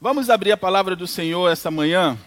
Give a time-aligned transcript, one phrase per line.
[0.00, 2.18] Vamos abrir a palavra do Senhor essa manhã.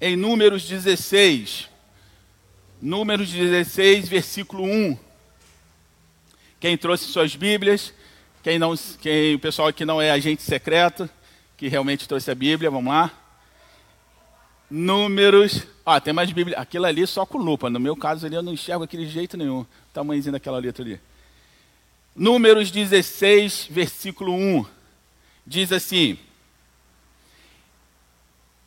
[0.00, 1.68] Em Números 16.
[2.80, 4.98] Números 16, versículo 1.
[6.60, 7.92] Quem trouxe suas Bíblias,
[8.42, 11.08] quem não, quem, o pessoal que não é agente secreto,
[11.56, 13.10] que realmente trouxe a Bíblia, vamos lá.
[14.70, 15.66] Números.
[15.84, 16.58] Ah, tem mais Bíblia.
[16.58, 17.70] Aquilo ali só com lupa.
[17.70, 19.64] No meu caso ali eu não enxergo aquele jeito nenhum.
[19.92, 21.00] Tamanhozinho daquela letra ali.
[22.16, 24.64] Números 16, versículo 1.
[25.44, 26.16] Diz assim: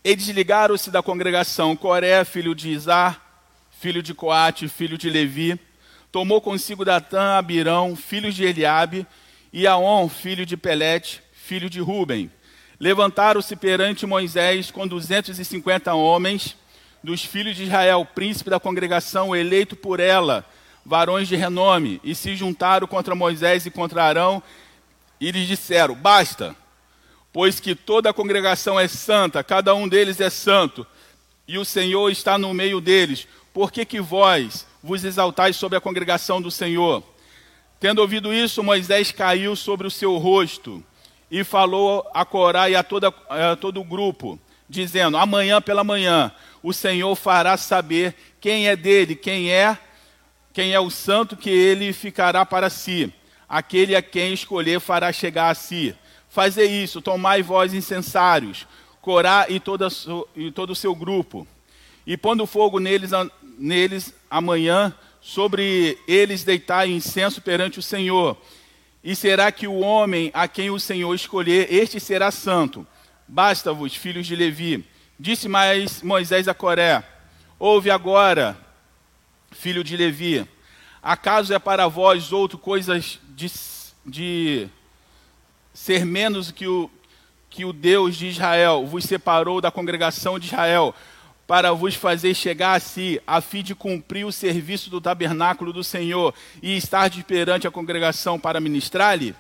[0.04, 3.22] E desligaram-se da congregação Coré, filho de Izar,
[3.80, 5.58] filho de Coate, filho de Levi,
[6.12, 9.08] tomou consigo Datã, Abirão, filhos de Eliabe,
[9.54, 12.30] e Aon, filho de Pelete, filho de Ruben.
[12.78, 16.58] Levantaram-se perante Moisés com duzentos e cinquenta homens,
[17.02, 20.46] dos filhos de Israel, príncipe da congregação, eleito por ela,
[20.88, 24.42] varões de renome, e se juntaram contra Moisés e contra Arão,
[25.20, 26.56] e lhes disseram: Basta,
[27.34, 30.88] pois que toda a congregação é santa, cada um deles é santo,
[31.46, 33.28] e o Senhor está no meio deles.
[33.54, 37.04] Por que, que vós vos exaltais sobre a congregação do Senhor?
[37.82, 40.82] Tendo ouvido isso, Moisés caiu sobre o seu rosto
[41.30, 46.32] e falou a Corá e a, toda, a todo o grupo, dizendo: Amanhã pela manhã
[46.64, 49.78] o Senhor fará saber quem é dele, quem é
[50.58, 53.14] quem é o santo que ele ficará para si.
[53.48, 55.94] Aquele a quem escolher fará chegar a si.
[56.30, 58.66] Fazer isso, tomai vós incensários,
[59.00, 59.88] Corá e, toda,
[60.36, 61.48] e todo o seu grupo.
[62.08, 63.12] E pondo fogo neles,
[63.56, 64.92] neles amanhã,
[65.22, 68.36] sobre eles deitai incenso perante o Senhor.
[69.04, 72.86] E será que o homem a quem o Senhor escolher, este será santo.
[73.28, 74.84] Basta-vos, filhos de Levi.
[75.20, 77.04] Disse mais Moisés a Coré:
[77.60, 78.58] Ouve agora,
[79.52, 80.48] filho de Levi,
[81.02, 83.52] acaso é para vós outro coisas de,
[84.06, 84.68] de
[85.74, 86.90] ser menos que o,
[87.50, 90.94] que o Deus de Israel vos separou da congregação de Israel,
[91.48, 95.82] para vos fazer chegar a si, a fim de cumprir o serviço do tabernáculo do
[95.82, 99.34] Senhor e estar perante a congregação para ministrar-lhe?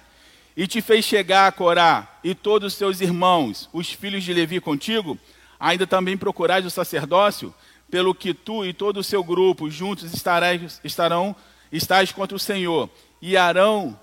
[0.56, 4.62] E te fez chegar a Corá e todos os teus irmãos, os filhos de Levi
[4.62, 5.20] contigo?
[5.60, 7.54] Ainda também procurais o sacerdócio?
[7.90, 11.36] Pelo que tu e todo o seu grupo juntos estarás, estarão
[11.72, 12.90] estáis contra o Senhor.
[13.22, 13.98] E Arão,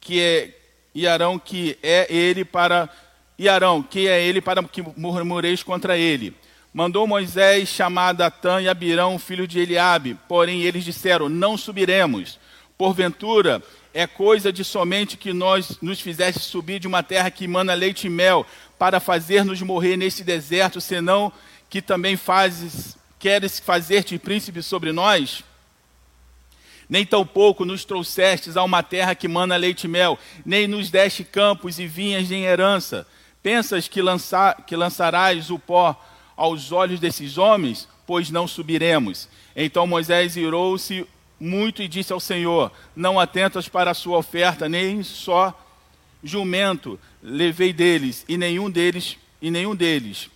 [0.00, 0.58] que é
[0.94, 2.88] e Arão que é ele para
[3.38, 6.34] e Arão, que é ele para que murmureis contra ele.
[6.72, 12.38] Mandou Moisés chamar Datã e Abirão, filho de Eliabe, porém eles disseram: Não subiremos.
[12.78, 13.62] Porventura
[13.92, 18.06] é coisa de somente que nós nos fizesse subir de uma terra que emana leite
[18.06, 18.46] e mel,
[18.78, 21.32] para fazer-nos morrer nesse deserto, senão
[21.72, 25.42] que também fazes, queres fazer-te príncipe sobre nós?
[26.86, 31.24] Nem tampouco nos trouxestes a uma terra que mana leite e mel, nem nos deste
[31.24, 33.06] campos e vinhas em herança.
[33.42, 34.00] Pensas que,
[34.66, 35.98] que lançarás o pó
[36.36, 37.88] aos olhos desses homens?
[38.06, 39.26] Pois não subiremos.
[39.56, 41.06] Então Moisés irou-se
[41.40, 45.58] muito e disse ao Senhor: Não atentas para a sua oferta, nem só
[46.22, 50.30] jumento levei deles, e nenhum deles, e nenhum deles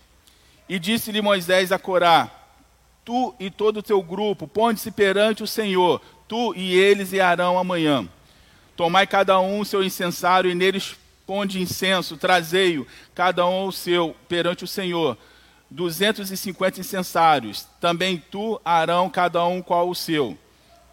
[0.67, 2.29] e disse-lhe Moisés a Corá:
[3.05, 7.57] Tu e todo o teu grupo, ponde-se perante o Senhor, tu e eles e Arão
[7.57, 8.07] amanhã.
[8.75, 10.95] Tomai cada um o seu incensário e neles
[11.25, 15.17] ponde incenso, trazei-o, cada um o seu, perante o Senhor.
[15.69, 17.67] Duzentos e cinquenta incensários.
[17.81, 20.37] Também tu, Arão, cada um qual o seu.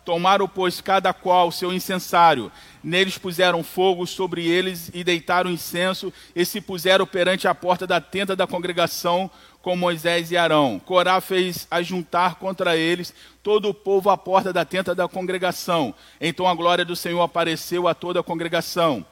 [0.05, 2.53] Tomaram, pois, cada qual o seu incensário.
[2.83, 8.01] Neles puseram fogo sobre eles e deitaram incenso e se puseram perante a porta da
[8.01, 9.31] tenda da congregação
[9.63, 10.79] com Moisés e Arão.
[10.85, 15.95] Corá fez ajuntar contra eles todo o povo à porta da tenda da congregação.
[16.21, 19.05] Então a glória do Senhor apareceu a toda a congregação.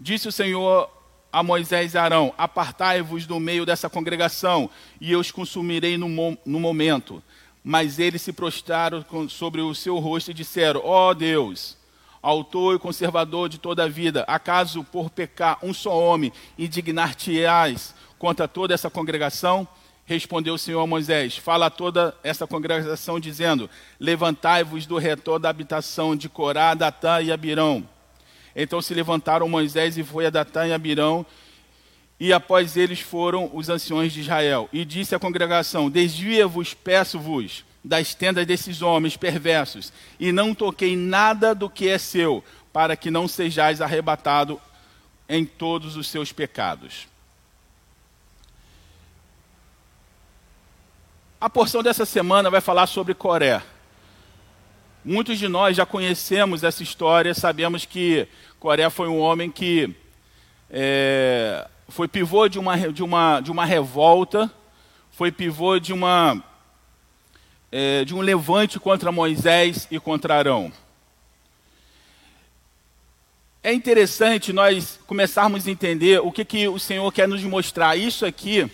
[0.00, 0.88] Disse o Senhor
[1.30, 4.70] a Moisés e Arão: Apartai-vos do meio dessa congregação,
[5.00, 7.22] e eu os consumirei no, mo no momento.
[7.62, 11.76] Mas eles se prostraram sobre o seu rosto e disseram: Ó oh Deus,
[12.22, 18.48] autor e conservador de toda a vida, acaso por pecar um só homem indignar-te-ás contra
[18.48, 19.66] toda essa congregação?
[20.04, 23.68] Respondeu o Senhor a Moisés: Fala a toda essa congregação, dizendo:
[23.98, 27.86] Levantai-vos do retor da habitação de Corá, Datã e Abirão.
[28.56, 31.24] Então se levantaram Moisés e foi a Datã e Abirão,
[32.20, 34.68] e após eles foram os anciões de Israel.
[34.70, 39.90] E disse à congregação: Desvia-vos, peço-vos, das tendas desses homens perversos,
[40.20, 44.60] e não toquei nada do que é seu, para que não sejais arrebatado
[45.26, 47.08] em todos os seus pecados.
[51.40, 53.62] A porção dessa semana vai falar sobre Coré.
[55.02, 58.28] Muitos de nós já conhecemos essa história, sabemos que
[58.58, 59.96] Coré foi um homem que
[60.68, 64.50] é, foi pivô de uma, de, uma, de uma revolta,
[65.10, 66.42] foi pivô de, uma,
[67.70, 70.72] é, de um levante contra Moisés e contra Arão.
[73.62, 77.96] É interessante nós começarmos a entender o que, que o Senhor quer nos mostrar.
[77.96, 78.70] Isso aqui,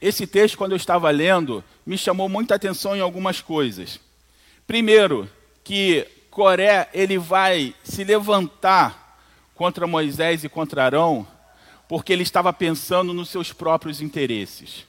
[0.00, 3.98] esse texto, quando eu estava lendo, me chamou muita atenção em algumas coisas.
[4.66, 5.30] Primeiro,
[5.64, 9.16] que Coré ele vai se levantar
[9.54, 11.26] contra Moisés e contra Arão,
[11.88, 14.86] porque ele estava pensando nos seus próprios interesses.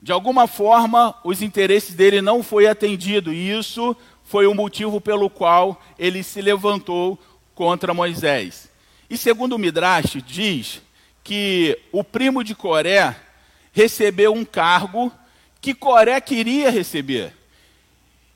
[0.00, 5.28] De alguma forma, os interesses dele não foi atendido, e isso foi o motivo pelo
[5.28, 7.18] qual ele se levantou
[7.54, 8.70] contra Moisés.
[9.10, 10.80] E segundo o Midrash, diz
[11.22, 13.14] que o primo de Coré
[13.72, 15.12] recebeu um cargo
[15.60, 17.32] que Coré queria receber.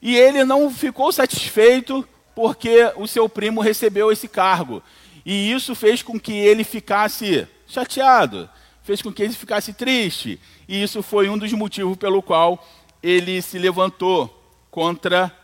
[0.01, 4.83] E ele não ficou satisfeito porque o seu primo recebeu esse cargo.
[5.27, 8.49] E isso fez com que ele ficasse chateado,
[8.85, 10.41] fez com que ele ficasse triste.
[10.69, 12.65] E isso foi um dos motivos pelo qual
[13.03, 14.33] ele se levantou
[14.71, 15.37] contra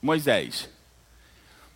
[0.00, 0.68] Moisés.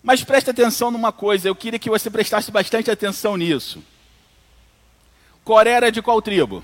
[0.00, 3.82] Mas preste atenção numa coisa, eu queria que você prestasse bastante atenção nisso.
[5.42, 6.62] Coré era de qual tribo?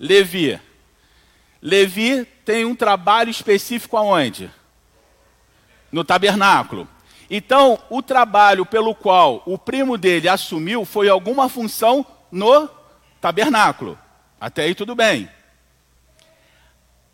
[0.00, 0.60] Levi.
[1.62, 4.50] Levi tem um trabalho específico aonde?
[5.92, 6.88] No tabernáculo.
[7.30, 12.68] Então, o trabalho pelo qual o primo dele assumiu foi alguma função no
[13.20, 13.98] tabernáculo.
[14.40, 15.28] Até aí tudo bem.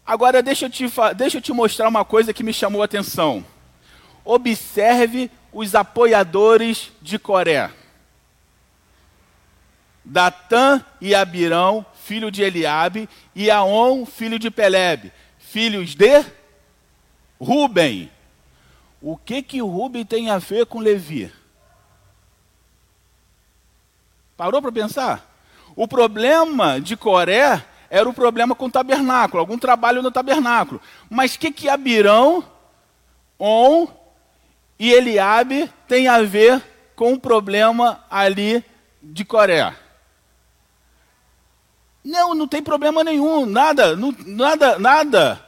[0.04, 0.84] Agora deixa eu te,
[1.16, 3.44] deixa eu te mostrar uma coisa que me chamou a atenção.
[4.24, 7.70] Observe os apoiadores de Coré.
[10.04, 16.24] Datã e Abirão filho de Eliabe, e Aon, filho de Pelebe, filhos de
[17.40, 18.10] Ruben.
[19.02, 21.32] O que que Ruben tem a ver com Levi?
[24.36, 25.28] Parou para pensar?
[25.74, 30.80] O problema de Coré era o problema com o tabernáculo, algum trabalho no tabernáculo.
[31.10, 32.44] Mas o que que Abirão,
[33.38, 33.88] On
[34.78, 36.62] e Eliabe tem a ver
[36.94, 38.64] com o problema ali
[39.02, 39.74] de Coré?
[42.04, 45.46] Não, não tem problema nenhum, nada, não, nada, nada,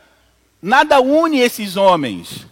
[0.61, 2.47] nada une esses homens.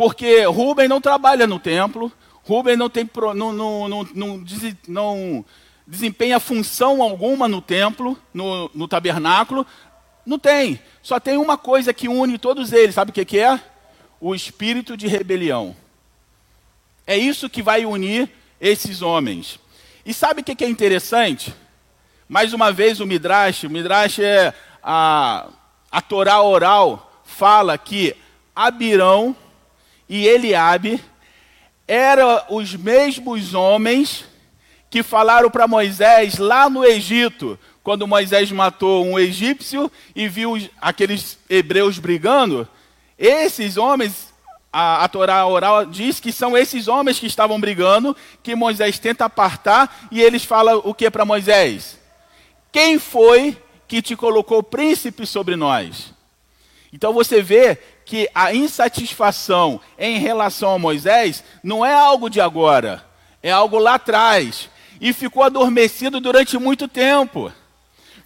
[0.00, 2.10] Porque Rubem não trabalha no templo,
[2.42, 4.44] Rubem não, tem, não, não, não,
[4.88, 5.44] não,
[5.86, 9.66] desempenha função alguma no templo, no, no tabernáculo,
[10.24, 10.80] não tem.
[11.02, 13.60] Só tem uma coisa que une todos eles, sabe o que, que é?
[14.18, 15.76] O espírito de rebelião.
[17.06, 19.60] É isso que vai unir esses homens.
[20.06, 21.54] E sabe o que, que é interessante?
[22.26, 25.50] Mais uma vez o Midrash, o Midrash é a,
[25.92, 28.16] a Torá oral, fala que
[28.56, 29.36] Abirão
[30.10, 31.00] e Eliabe
[31.86, 34.24] eram os mesmos homens
[34.90, 41.38] que falaram para Moisés lá no Egito, quando Moisés matou um egípcio e viu aqueles
[41.48, 42.68] hebreus brigando.
[43.16, 44.34] Esses homens,
[44.72, 49.26] a, a Torá oral diz que são esses homens que estavam brigando, que Moisés tenta
[49.26, 52.00] apartar, e eles falam o que para Moisés?
[52.72, 56.12] Quem foi que te colocou príncipe sobre nós?
[56.92, 57.78] Então você vê
[58.10, 63.06] que a insatisfação em relação a Moisés não é algo de agora,
[63.40, 64.68] é algo lá atrás.
[65.00, 67.52] E ficou adormecido durante muito tempo.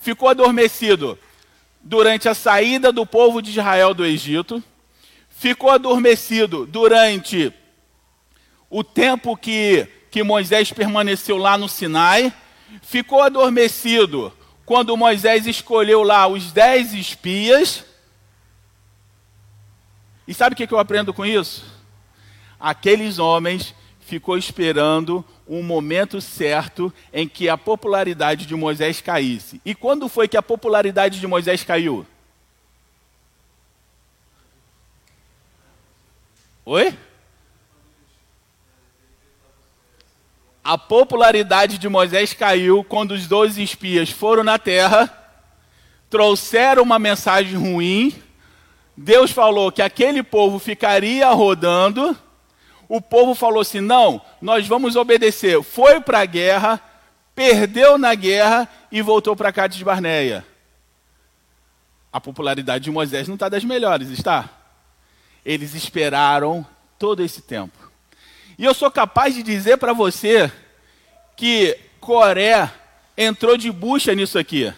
[0.01, 1.19] Ficou adormecido
[1.83, 4.65] durante a saída do povo de Israel do Egito,
[5.29, 7.53] ficou adormecido durante
[8.71, 12.33] o tempo que, que Moisés permaneceu lá no Sinai
[12.83, 14.33] ficou adormecido
[14.65, 17.85] quando Moisés escolheu lá os dez espias.
[20.27, 21.65] E sabe o que eu aprendo com isso?
[22.59, 29.61] Aqueles homens ficou esperando um momento certo em que a popularidade de Moisés caísse.
[29.65, 32.07] E quando foi que a popularidade de Moisés caiu?
[36.65, 36.97] Oi?
[40.65, 45.13] a popularidade de Moisés caiu quando os doze espias foram na terra,
[46.09, 48.15] trouxeram uma mensagem ruim.
[48.97, 52.17] Deus falou que aquele povo ficaria rodando.
[52.89, 55.63] O povo falou assim: não, nós vamos obedecer.
[55.63, 56.81] Foi para a guerra,
[57.35, 60.47] perdeu na guerra e voltou para Cádiz Barneia.
[62.13, 64.49] A popularidade de Moisés não está das melhores, está?
[65.45, 66.65] Eles esperaram
[66.99, 67.77] todo esse tempo.
[68.57, 70.51] E eu sou capaz de dizer para você
[71.37, 72.71] que Coré
[73.17, 74.73] entrou de bucha nisso aqui.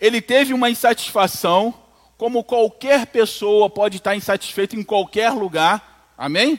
[0.00, 1.74] Ele teve uma insatisfação
[2.16, 6.12] como qualquer pessoa pode estar insatisfeita em qualquer lugar.
[6.16, 6.58] Amém?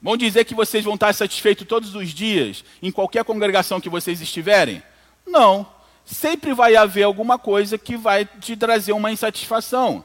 [0.00, 4.20] Vão dizer que vocês vão estar satisfeitos todos os dias, em qualquer congregação que vocês
[4.20, 4.82] estiverem?
[5.26, 5.66] Não.
[6.04, 10.04] Sempre vai haver alguma coisa que vai te trazer uma insatisfação.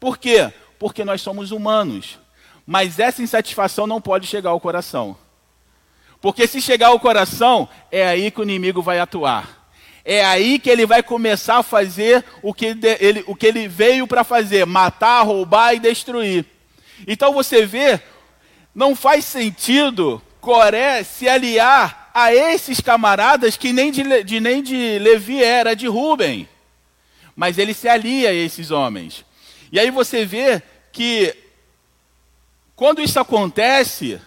[0.00, 0.52] Por quê?
[0.78, 2.18] Porque nós somos humanos.
[2.66, 5.16] Mas essa insatisfação não pode chegar ao coração.
[6.20, 9.63] Porque se chegar ao coração, é aí que o inimigo vai atuar.
[10.04, 14.06] É aí que ele vai começar a fazer o que ele, o que ele veio
[14.06, 16.44] para fazer: matar, roubar e destruir.
[17.06, 18.00] Então você vê,
[18.74, 24.98] não faz sentido Coré se aliar a esses camaradas que nem de, de, nem de
[24.98, 26.46] Levi era, de Ruben.
[27.34, 29.24] Mas ele se alia a esses homens.
[29.72, 31.34] E aí você vê que
[32.76, 34.20] quando isso acontece,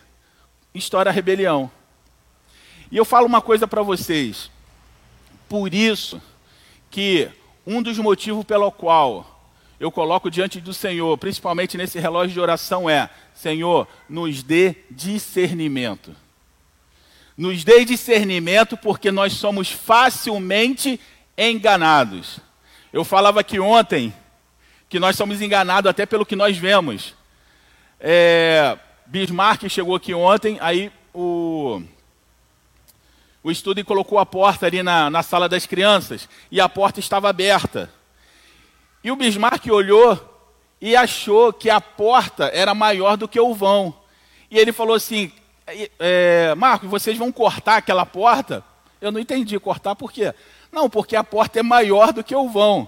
[0.73, 1.69] estoura a rebelião.
[2.91, 4.49] E eu falo uma coisa para vocês.
[5.47, 6.21] Por isso
[6.89, 7.29] que
[7.65, 9.37] um dos motivos pelo qual
[9.79, 16.15] eu coloco diante do Senhor, principalmente nesse relógio de oração, é: Senhor, nos dê discernimento.
[17.37, 20.99] Nos dê discernimento porque nós somos facilmente
[21.37, 22.39] enganados.
[22.91, 24.11] Eu falava aqui ontem
[24.89, 27.13] que nós somos enganados até pelo que nós vemos.
[27.99, 31.81] É, Bismarck chegou aqui ontem, aí o,
[33.43, 37.29] o estudo colocou a porta ali na, na sala das crianças e a porta estava
[37.29, 37.89] aberta.
[39.03, 40.19] E o Bismarck olhou
[40.81, 43.93] e achou que a porta era maior do que o vão.
[44.49, 45.31] E ele falou assim:
[45.99, 48.63] é, Marcos, vocês vão cortar aquela porta?
[48.99, 50.33] Eu não entendi, cortar por quê?
[50.71, 52.87] Não, porque a porta é maior do que o vão.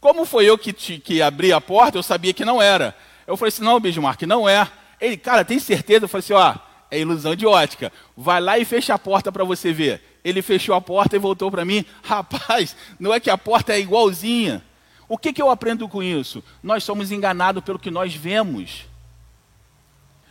[0.00, 2.94] Como foi eu que, te, que abri a porta, eu sabia que não era.
[3.26, 4.68] Eu falei assim: não, Bismarck, não é.
[5.00, 6.04] Ele, cara, tem certeza?
[6.04, 6.54] Eu falei assim: ó,
[6.90, 7.92] é ilusão de ótica.
[8.16, 10.02] Vai lá e fecha a porta para você ver.
[10.24, 13.80] Ele fechou a porta e voltou para mim: rapaz, não é que a porta é
[13.80, 14.62] igualzinha.
[15.08, 16.42] O que, que eu aprendo com isso?
[16.62, 18.86] Nós somos enganados pelo que nós vemos.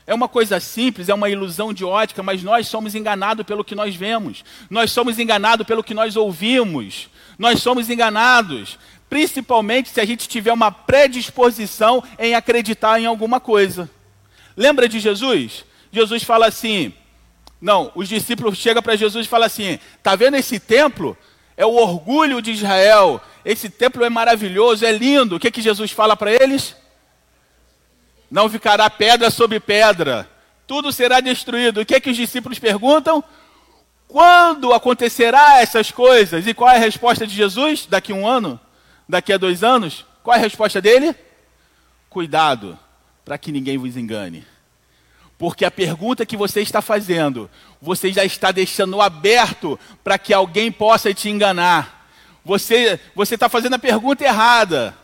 [0.06, 3.76] É uma coisa simples, é uma ilusão de ótica, mas nós somos enganados pelo que
[3.76, 4.44] nós vemos.
[4.70, 7.08] Nós somos enganados pelo que nós ouvimos.
[7.38, 8.78] Nós somos enganados,
[9.10, 13.90] principalmente se a gente tiver uma predisposição em acreditar em alguma coisa.
[14.58, 15.64] Lembra de Jesus?
[15.94, 16.94] Jesus fala assim:
[17.64, 21.18] não, os discípulos chegam para Jesus e falam assim: está vendo esse templo?
[21.56, 23.22] É o orgulho de Israel.
[23.46, 25.38] Esse templo é maravilhoso, é lindo.
[25.38, 26.76] O que, que Jesus fala para eles?
[28.30, 30.30] Não ficará pedra sobre pedra.
[30.68, 31.80] Tudo será destruído.
[31.80, 33.24] O que, que os discípulos perguntam?
[34.10, 36.46] Quando acontecerá essas coisas?
[36.46, 37.86] E qual é a resposta de Jesus?
[37.86, 38.60] Daqui a um ano?
[39.08, 40.06] Daqui a dois anos?
[40.22, 41.16] Qual é a resposta dele?
[42.10, 42.78] Cuidado,
[43.24, 44.46] para que ninguém vos engane.
[45.44, 50.72] Porque a pergunta que você está fazendo, você já está deixando aberto para que alguém
[50.72, 52.08] possa te enganar.
[52.46, 54.98] Você você está fazendo a pergunta errada.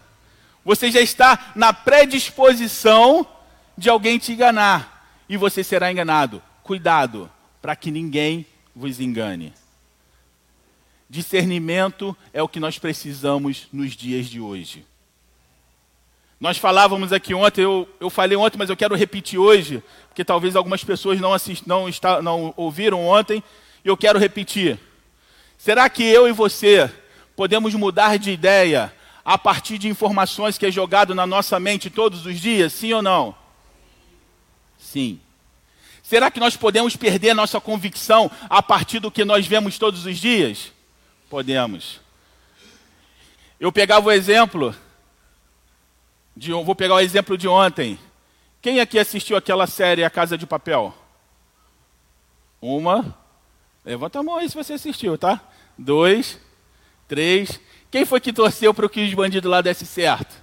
[0.64, 3.28] Você já está na predisposição
[3.78, 6.42] de alguém te enganar e você será enganado.
[6.64, 7.30] Cuidado
[7.62, 9.54] para que ninguém vos engane.
[11.10, 14.86] Discernimento é o que nós precisamos nos dias de hoje.
[16.40, 20.56] Nós falávamos aqui ontem, eu, eu falei ontem, mas eu quero repetir hoje, porque talvez
[20.56, 23.44] algumas pessoas não, assist, não, está, não ouviram ontem,
[23.84, 24.80] e eu quero repetir.
[25.58, 26.90] Será que eu e você
[27.36, 28.94] podemos mudar de ideia
[29.26, 32.72] a partir de informações que é jogado na nossa mente todos os dias?
[32.72, 33.36] Sim ou não?
[34.78, 35.20] Sim.
[36.02, 40.18] Será que nós podemos perder nossa convicção a partir do que nós vemos todos os
[40.18, 40.72] dias?
[41.30, 42.00] Podemos.
[43.60, 44.74] Eu pegava o exemplo
[46.40, 48.00] de, vou pegar o exemplo de ontem.
[48.62, 50.94] Quem aqui assistiu aquela série A Casa de Papel?
[52.62, 53.18] Uma.
[53.84, 55.42] Levanta a mão aí se você assistiu, tá?
[55.78, 56.40] Dois.
[57.10, 57.60] Três.
[57.92, 60.34] Quem foi que torceu para que os bandidos lá desse certo?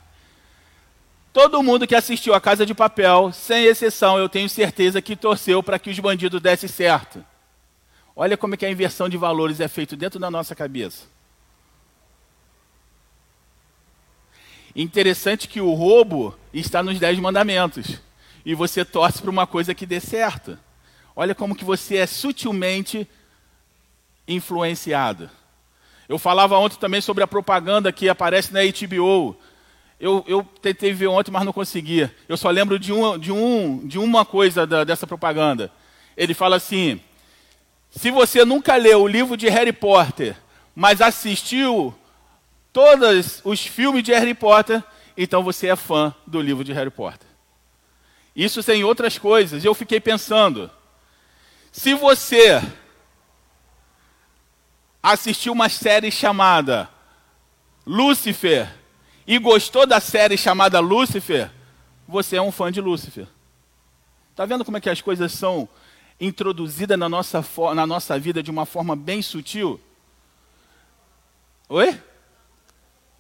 [1.33, 5.63] Todo mundo que assistiu a Casa de Papel, sem exceção, eu tenho certeza que torceu
[5.63, 7.25] para que os bandidos dessem certo.
[8.15, 11.07] Olha como é que a inversão de valores é feita dentro da nossa cabeça.
[14.79, 17.99] Interessante que o roubo está nos dez mandamentos.
[18.45, 20.59] E você torce para uma coisa que dê certo.
[21.17, 23.09] Olha como que você é sutilmente
[24.29, 25.31] influenciado.
[26.07, 29.35] Eu falava ontem também sobre a propaganda que aparece na HBO.
[29.99, 32.15] Eu, eu tentei ver ontem, mas não conseguia.
[32.29, 35.73] Eu só lembro de, um, de, um, de uma coisa da, dessa propaganda.
[36.15, 37.01] Ele fala assim:
[37.91, 40.37] se você nunca leu o livro de Harry Potter,
[40.75, 41.95] mas assistiu
[42.77, 44.85] todos os filmes de Harry Potter,
[45.17, 47.27] então você é fã do livro de Harry Potter.
[48.37, 49.65] Isso tem outras coisas.
[49.65, 50.71] Eu fiquei pensando,
[51.73, 52.63] se você
[55.03, 56.87] assistiu uma série chamada
[57.87, 58.71] Lúcifer
[59.27, 61.51] e gostou da série chamada Lúcifer,
[62.07, 63.27] você é um fã de Lúcifer.
[64.33, 65.67] Está vendo como é que as coisas são
[66.21, 67.43] introduzidas na nossa,
[67.75, 69.81] na nossa vida de uma forma bem sutil?
[71.71, 71.99] Oi?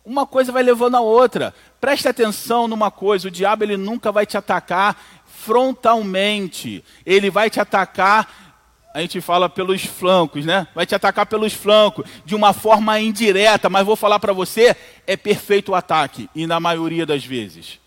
[0.06, 1.52] Uma coisa vai levando a outra.
[1.80, 4.96] Preste atenção numa coisa: o diabo ele nunca vai te atacar
[5.26, 6.84] frontalmente.
[7.04, 8.46] Ele vai te atacar
[8.94, 10.66] a gente fala pelos flancos, né?
[10.74, 14.74] Vai te atacar pelos flancos, de uma forma indireta, mas vou falar para você,
[15.06, 17.78] é perfeito o ataque, e na maioria das vezes.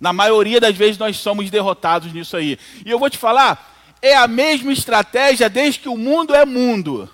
[0.00, 2.58] Na maioria das vezes nós somos derrotados nisso aí.
[2.84, 3.72] E eu vou te falar,
[4.02, 7.08] é a mesma estratégia desde que o mundo é mundo.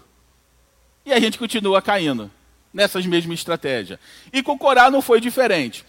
[1.05, 2.31] E a gente continua caindo
[2.75, 4.01] nessas mesmas estratégias.
[4.33, 5.87] E com Corá não foi diferente.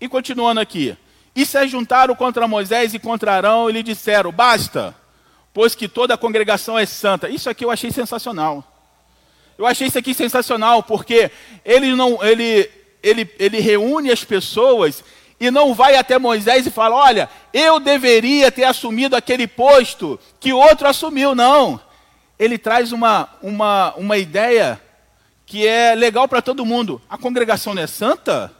[0.00, 0.96] E continuando aqui.
[1.34, 4.94] E se juntaram contra Moisés e contra Arão e lhe disseram: Basta,
[5.52, 7.28] pois que toda a congregação é santa.
[7.28, 8.64] Isso aqui eu achei sensacional.
[9.58, 11.30] Eu achei isso aqui sensacional, porque
[11.64, 12.70] ele não, ele,
[13.02, 15.04] ele, ele reúne as pessoas
[15.38, 20.52] e não vai até Moisés e fala: Olha, eu deveria ter assumido aquele posto que
[20.52, 21.34] outro assumiu.
[21.34, 21.80] Não.
[22.38, 24.80] Ele traz uma, uma, uma ideia
[25.50, 27.02] que é legal para todo mundo.
[27.10, 28.54] A congregação não é santa?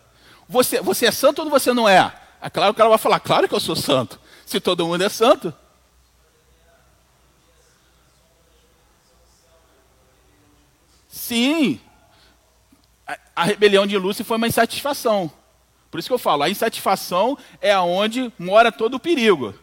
[0.48, 2.12] Você, você é santo ou você não é?
[2.42, 4.18] É claro que ela vai falar: Claro que eu sou santo.
[4.44, 5.54] Se todo mundo é santo.
[11.08, 11.80] Sim,
[13.06, 15.30] a, a rebelião de Lúcifer foi uma insatisfação.
[15.92, 19.54] Por isso que eu falo, a insatisfação é aonde mora todo o perigo.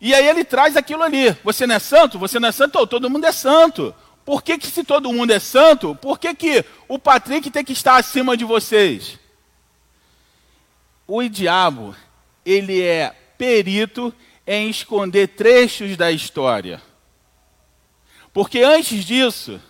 [0.00, 1.36] E aí ele traz aquilo ali.
[1.42, 2.20] Você não é santo?
[2.20, 2.78] Você não é santo?
[2.78, 3.92] Oh, todo mundo é santo.
[4.30, 7.72] Por que, que se todo mundo é santo, por que, que o Patrick tem que
[7.72, 9.18] estar acima de vocês?
[11.04, 11.96] O diabo,
[12.46, 14.14] ele é perito
[14.46, 16.80] em esconder trechos da história.
[18.32, 19.60] Porque antes disso,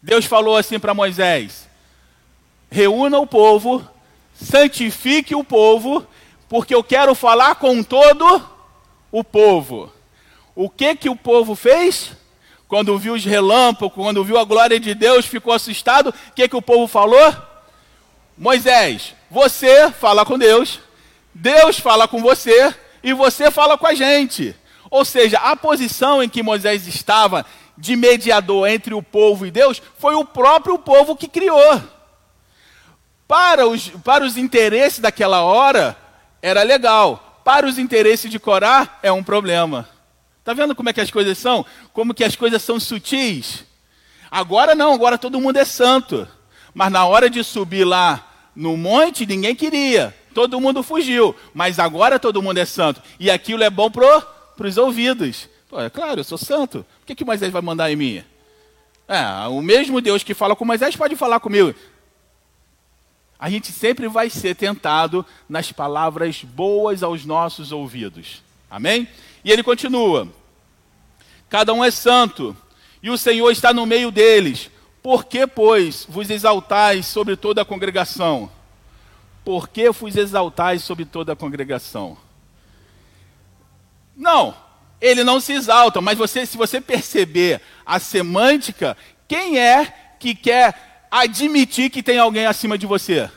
[0.00, 1.68] Deus falou assim para Moisés:
[2.70, 3.84] reúna o povo,
[4.32, 6.06] santifique o povo,
[6.48, 8.48] porque eu quero falar com todo
[9.10, 9.92] o povo.
[10.54, 12.12] O que que o povo fez?
[12.68, 16.10] Quando viu os relâmpagos, quando viu a glória de Deus, ficou assustado.
[16.10, 17.34] O que que o povo falou?
[18.36, 20.80] Moisés, você fala com Deus,
[21.32, 24.54] Deus fala com você e você fala com a gente.
[24.90, 27.46] Ou seja, a posição em que Moisés estava
[27.78, 31.82] de mediador entre o povo e Deus foi o próprio povo que criou.
[33.28, 35.96] Para os, para os interesses daquela hora,
[36.40, 37.40] era legal.
[37.44, 39.88] Para os interesses de Corá, é um problema.
[40.46, 41.66] Está vendo como é que as coisas são?
[41.92, 43.64] Como que as coisas são sutis?
[44.30, 46.24] Agora não, agora todo mundo é santo.
[46.72, 50.16] Mas na hora de subir lá no monte, ninguém queria.
[50.32, 51.34] Todo mundo fugiu.
[51.52, 53.02] Mas agora todo mundo é santo.
[53.18, 54.24] E aquilo é bom para
[54.60, 55.48] os ouvidos.
[55.68, 56.86] Pô, é claro, eu sou santo.
[57.00, 58.22] Por que, que Moisés vai mandar em mim?
[59.08, 61.74] É, o mesmo Deus que fala com Moisés pode falar comigo.
[63.36, 68.44] A gente sempre vai ser tentado nas palavras boas aos nossos ouvidos.
[68.70, 69.08] Amém?
[69.46, 70.28] E ele continua:
[71.48, 72.56] Cada um é santo,
[73.02, 74.70] e o Senhor está no meio deles.
[75.02, 78.50] Por que, pois, vos exaltais sobre toda a congregação?
[79.44, 82.18] Por que vos exaltais sobre toda a congregação?
[84.16, 84.56] Não,
[85.00, 88.96] ele não se exalta, mas você, se você perceber a semântica,
[89.28, 93.30] quem é que quer admitir que tem alguém acima de você?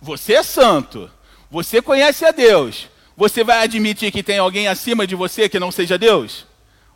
[0.00, 1.10] Você é santo,
[1.50, 2.88] você conhece a Deus.
[3.16, 6.46] Você vai admitir que tem alguém acima de você que não seja Deus?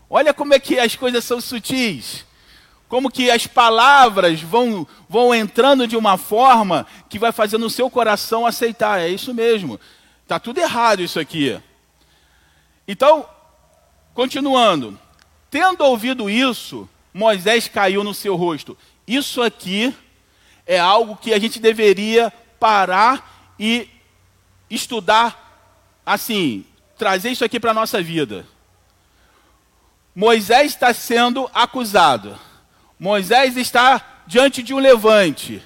[0.09, 2.26] Olha como é que as coisas são sutis.
[2.88, 7.88] Como que as palavras vão, vão entrando de uma forma que vai fazendo o seu
[7.88, 9.00] coração aceitar.
[9.00, 9.80] É isso mesmo.
[10.24, 11.59] Está tudo errado isso aqui.
[12.87, 13.24] Então,
[14.12, 14.98] continuando.
[15.50, 18.76] Tendo ouvido isso, Moisés caiu no seu rosto.
[19.06, 19.94] Isso aqui
[20.66, 23.88] é algo que a gente deveria parar e
[24.68, 25.49] estudar,
[26.04, 26.64] assim,
[26.96, 28.46] trazer isso aqui para a nossa vida.
[30.14, 32.38] Moisés está sendo acusado.
[32.98, 35.62] Moisés está diante de um levante.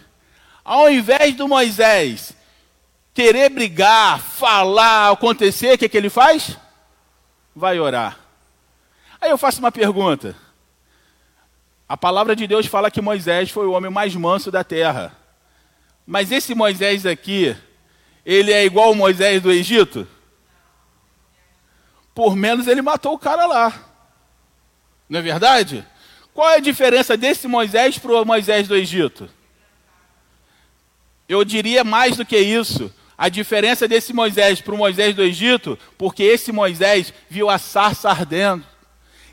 [0.64, 2.34] Ao invés do Moisés
[3.12, 6.56] querer brigar, falar, acontecer, o que, que ele faz?
[7.54, 8.18] vai orar.
[9.20, 10.34] Aí eu faço uma pergunta.
[11.88, 15.16] A palavra de Deus fala que Moisés foi o homem mais manso da terra.
[16.06, 17.56] Mas esse Moisés aqui,
[18.26, 20.08] ele é igual ao Moisés do Egito?
[22.14, 23.72] Por menos ele matou o cara lá.
[25.08, 25.84] Não é verdade?
[26.32, 29.28] Qual é a diferença desse Moisés para o Moisés do Egito?
[31.28, 32.92] Eu diria mais do que isso.
[33.16, 38.10] A diferença desse Moisés para o Moisés do Egito, porque esse Moisés viu a sarça
[38.10, 38.64] ardendo.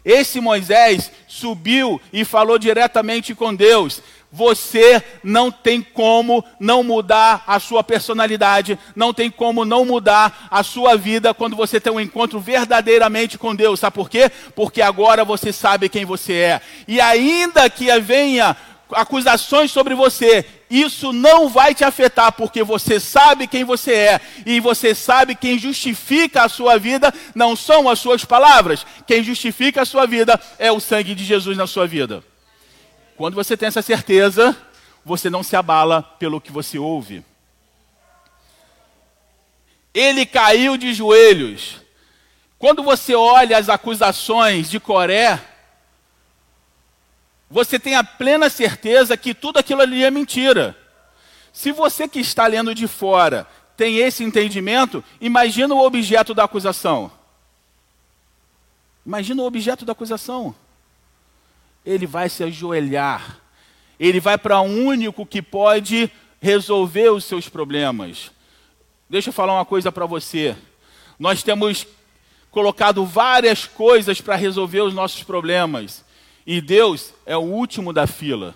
[0.06, 4.02] Esse Moisés subiu e falou diretamente com Deus.
[4.32, 10.64] Você não tem como não mudar a sua personalidade, não tem como não mudar a
[10.64, 13.80] sua vida quando você tem um encontro verdadeiramente com Deus.
[13.80, 14.32] Sabe por quê?
[14.56, 16.62] Porque agora você sabe quem você é.
[16.88, 18.56] E ainda que venha
[18.92, 24.60] acusações sobre você, isso não vai te afetar, porque você sabe quem você é e
[24.60, 29.86] você sabe quem justifica a sua vida não são as suas palavras, quem justifica a
[29.86, 32.24] sua vida é o sangue de Jesus na sua vida.
[33.22, 34.58] Quando você tem essa certeza,
[35.06, 37.24] você não se abala pelo que você ouve.
[39.94, 41.82] Ele caiu de joelhos.
[42.58, 45.40] Quando você olha as acusações de Coré,
[47.48, 50.76] você tem a plena certeza que tudo aquilo ali é mentira.
[51.54, 53.46] Se você que está lendo de fora
[53.78, 57.12] tem esse entendimento, imagina o objeto da acusação.
[59.06, 60.56] Imagina o objeto da acusação.
[61.86, 63.40] Ele vai se ajoelhar.
[64.00, 68.32] Ele vai para um único que pode resolver os seus problemas.
[69.10, 70.56] Deixa eu falar uma coisa para você.
[71.20, 71.86] Nós temos
[72.50, 76.04] colocado várias coisas para resolver os nossos problemas.
[76.46, 78.56] E Deus é o último da fila.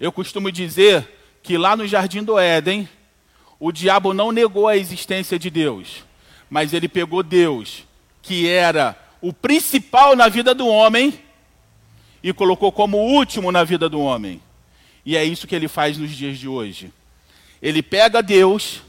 [0.00, 1.08] Eu costumo dizer
[1.42, 2.88] que lá no jardim do Éden,
[3.60, 6.04] o diabo não negou a existência de Deus,
[6.50, 7.84] mas ele pegou Deus,
[8.20, 11.20] que era o principal na vida do homem,
[12.22, 14.40] e colocou como último na vida do homem.
[15.04, 16.92] E é isso que ele faz nos dias de hoje.
[17.60, 18.82] Ele pega Deus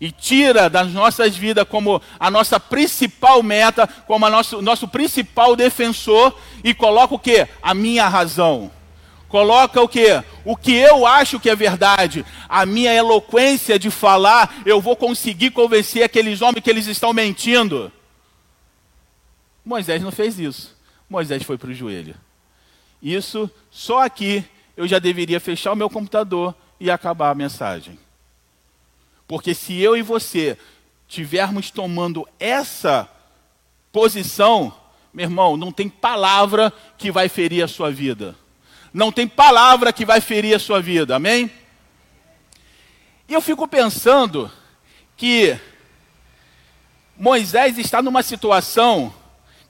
[0.00, 5.54] e tira das nossas vidas como a nossa principal meta, como o nosso, nosso principal
[5.54, 7.46] defensor, e coloca o que?
[7.62, 8.70] A minha razão.
[9.28, 10.22] Coloca o que?
[10.44, 12.26] O que eu acho que é verdade.
[12.48, 17.90] A minha eloquência de falar, eu vou conseguir convencer aqueles homens que eles estão mentindo.
[19.64, 20.76] Moisés não fez isso.
[21.08, 22.14] Moisés foi para o joelho.
[23.02, 24.44] Isso, só aqui,
[24.76, 27.98] eu já deveria fechar o meu computador e acabar a mensagem.
[29.26, 30.56] Porque se eu e você
[31.08, 33.08] tivermos tomando essa
[33.90, 34.72] posição,
[35.12, 38.36] meu irmão, não tem palavra que vai ferir a sua vida.
[38.94, 41.50] Não tem palavra que vai ferir a sua vida, amém?
[43.28, 44.50] E eu fico pensando
[45.16, 45.58] que
[47.16, 49.14] Moisés está numa situação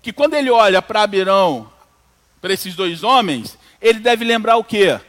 [0.01, 1.71] que quando ele olha para Abirão,
[2.43, 5.01] para esses dois homens, ele deve lembrar o quê?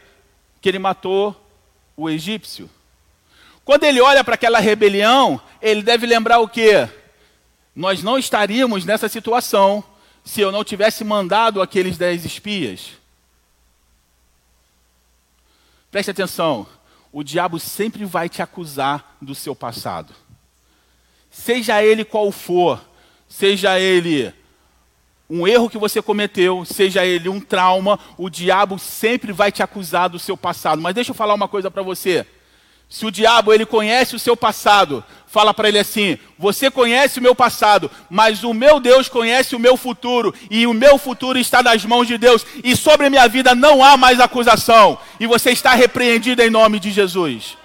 [0.62, 1.36] Que ele matou
[1.98, 2.70] o egípcio.
[3.66, 6.88] Quando ele olha para aquela rebelião, ele deve lembrar o quê?
[7.76, 9.84] Nós não estaríamos nessa situação
[10.24, 12.92] se eu não tivesse mandado aqueles dez espias.
[15.90, 16.68] Preste atenção,
[17.12, 20.14] o diabo sempre vai te acusar do seu passado.
[21.32, 22.80] Seja ele qual for,
[23.28, 24.32] seja ele
[25.34, 30.08] um erro que você cometeu, seja ele um trauma, o diabo sempre vai te acusar
[30.08, 30.80] do seu passado.
[30.80, 32.24] Mas deixa eu falar uma coisa para você.
[32.88, 37.22] Se o diabo ele conhece o seu passado, fala para ele assim: Você conhece o
[37.22, 41.64] meu passado, mas o meu Deus conhece o meu futuro, e o meu futuro está
[41.64, 45.50] nas mãos de Deus, e sobre a minha vida não há mais acusação, e você
[45.50, 47.58] está repreendido em nome de Jesus.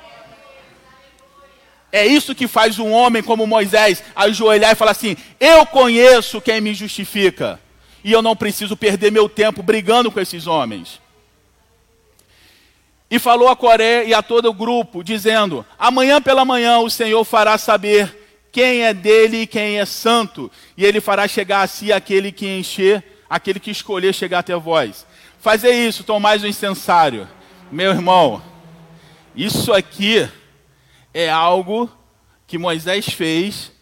[1.90, 6.60] É isso que faz um homem como Moisés ajoelhar e falar assim: Eu conheço quem
[6.60, 7.58] me justifica,
[8.04, 11.00] e eu não preciso perder meu tempo brigando com esses homens.
[13.10, 17.24] E falou a Coré e a todo o grupo, dizendo: Amanhã pela manhã o Senhor
[17.24, 18.14] fará saber
[18.52, 22.46] quem é dele e quem é santo, e ele fará chegar a si aquele que
[22.46, 25.06] encher, aquele que escolher chegar até vós.
[25.40, 27.26] Fazer isso, tomais o incensário.
[27.72, 28.42] Meu irmão,
[29.34, 30.28] isso aqui
[31.20, 31.90] é algo
[32.46, 33.72] que Moisés fez,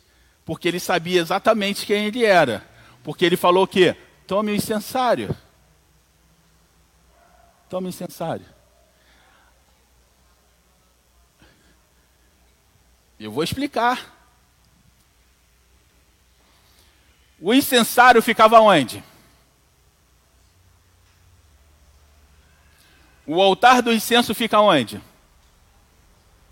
[0.43, 2.67] porque ele sabia exatamente quem ele era.
[3.05, 3.95] Porque ele falou que
[4.27, 5.37] tome o incensário.
[7.69, 8.47] Tome o incensário.
[13.21, 14.15] Eu vou explicar.
[17.39, 19.05] O incensário ficava onde?
[23.27, 25.03] O altar do incenso fica onde?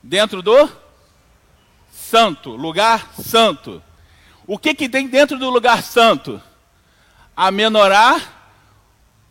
[0.04, 0.70] Dentro do
[1.90, 3.82] santo, lugar santo.
[4.46, 6.40] O que, que tem dentro do lugar santo?
[7.36, 8.20] A menorá,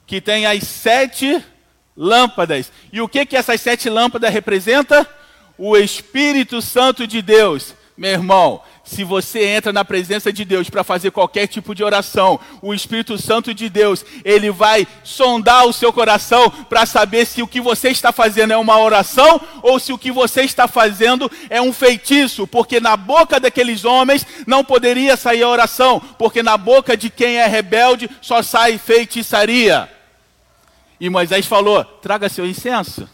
[0.05, 1.43] que tem as sete
[1.95, 2.71] lâmpadas.
[2.91, 5.05] E o que, que essas sete lâmpadas representam?
[5.57, 10.84] o Espírito Santo de Deus, meu irmão, se você entra na presença de Deus para
[10.84, 15.93] fazer qualquer tipo de oração, o Espírito Santo de Deus, ele vai sondar o seu
[15.93, 19.98] coração para saber se o que você está fazendo é uma oração ou se o
[19.98, 25.43] que você está fazendo é um feitiço, porque na boca daqueles homens não poderia sair
[25.43, 29.89] a oração, porque na boca de quem é rebelde só sai feitiçaria.
[31.00, 33.10] E Moisés falou: traga seu incenso.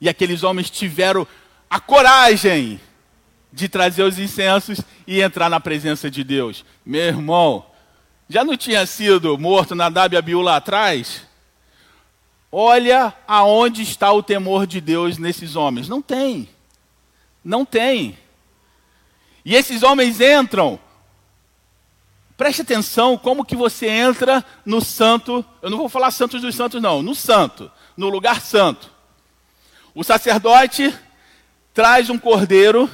[0.00, 1.26] E aqueles homens tiveram
[1.68, 2.80] a coragem
[3.54, 6.64] de trazer os incensos e entrar na presença de Deus.
[6.84, 7.64] Meu irmão,
[8.28, 11.22] já não tinha sido morto Nadab e Abiú lá atrás?
[12.50, 15.88] Olha aonde está o temor de Deus nesses homens.
[15.88, 16.48] Não tem.
[17.44, 18.18] Não tem.
[19.44, 20.78] E esses homens entram.
[22.36, 25.44] Preste atenção como que você entra no santo.
[25.62, 27.02] Eu não vou falar santos dos santos, não.
[27.02, 27.70] No santo.
[27.96, 28.90] No lugar santo.
[29.94, 30.92] O sacerdote
[31.72, 32.90] traz um cordeiro,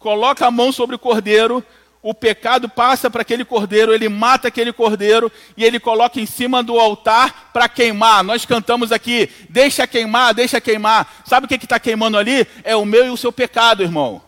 [0.00, 1.64] coloca a mão sobre o cordeiro,
[2.02, 6.62] o pecado passa para aquele cordeiro, ele mata aquele cordeiro e ele coloca em cima
[6.62, 8.24] do altar para queimar.
[8.24, 11.22] Nós cantamos aqui, deixa queimar, deixa queimar.
[11.26, 12.46] Sabe o que está queimando ali?
[12.64, 14.22] É o meu e o seu pecado, irmão.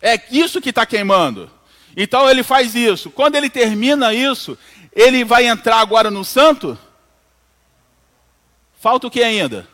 [0.00, 1.50] É isso que está queimando.
[1.96, 3.10] Então ele faz isso.
[3.10, 4.56] Quando ele termina isso,
[4.92, 6.78] ele vai entrar agora no santo?
[8.78, 9.68] Falta o que ainda?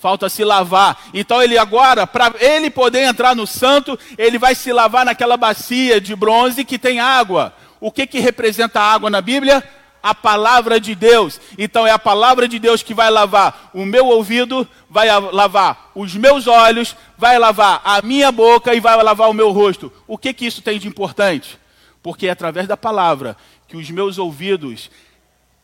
[0.00, 0.98] Falta se lavar.
[1.12, 6.00] Então ele agora, para ele poder entrar no santo, ele vai se lavar naquela bacia
[6.00, 7.54] de bronze que tem água.
[7.78, 9.62] O que, que representa a água na Bíblia?
[10.02, 11.38] a palavra de Deus.
[11.58, 16.14] Então é a palavra de Deus que vai lavar o meu ouvido, vai lavar os
[16.14, 19.92] meus olhos, vai lavar a minha boca e vai lavar o meu rosto.
[20.06, 21.58] O que que isso tem de importante?
[22.02, 23.36] Porque é através da palavra
[23.68, 24.90] que os meus ouvidos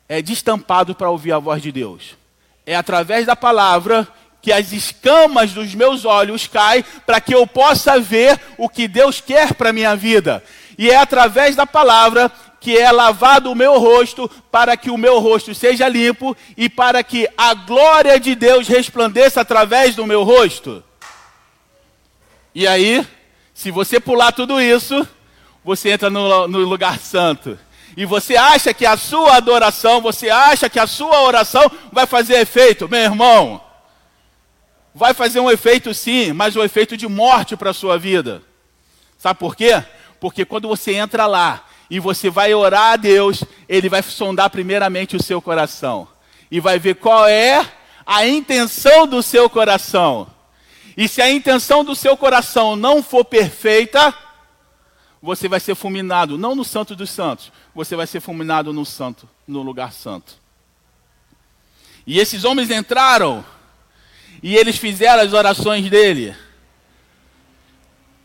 [0.09, 2.17] é destampado para ouvir a voz de Deus.
[2.65, 4.07] É através da palavra
[4.47, 9.21] que as escamas dos meus olhos caem para que eu possa ver o que Deus
[9.21, 10.41] quer para minha vida.
[10.79, 12.31] E é através da palavra
[12.61, 17.03] que é lavado o meu rosto, para que o meu rosto seja limpo e para
[17.03, 20.81] que a glória de Deus resplandeça através do meu rosto.
[22.55, 23.05] E aí,
[23.53, 25.05] se você pular tudo isso,
[25.65, 27.59] você entra no, no lugar santo.
[27.97, 32.35] E você acha que a sua adoração, você acha que a sua oração vai fazer
[32.35, 33.66] efeito, meu irmão?
[34.97, 38.43] Vai fazer um efeito sim, mas um efeito de morte para a sua vida.
[39.19, 39.85] Sabe por quê?
[40.19, 45.15] Porque quando você entra lá e você vai orar a Deus, Ele vai sondar primeiramente
[45.15, 46.09] o seu coração
[46.51, 47.71] e vai ver qual é
[48.07, 50.29] a intenção do seu coração.
[50.97, 54.15] E se a intenção do seu coração não for perfeita,
[55.21, 59.29] você vai ser fulminado, não no Santo dos Santos, você vai ser fulminado no santo,
[59.47, 60.37] no lugar santo.
[62.07, 63.45] E esses homens entraram
[64.47, 66.33] e eles fizeram as orações dele.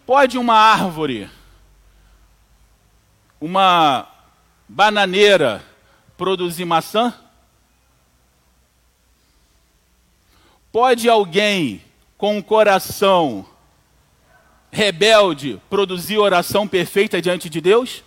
[0.05, 1.27] Pode uma árvore
[3.39, 4.07] uma
[4.69, 5.65] bananeira
[6.15, 7.12] produzir maçã?
[10.71, 11.84] Pode alguém
[12.19, 13.43] com um coração
[14.71, 18.03] rebelde produzir oração perfeita diante de Deus?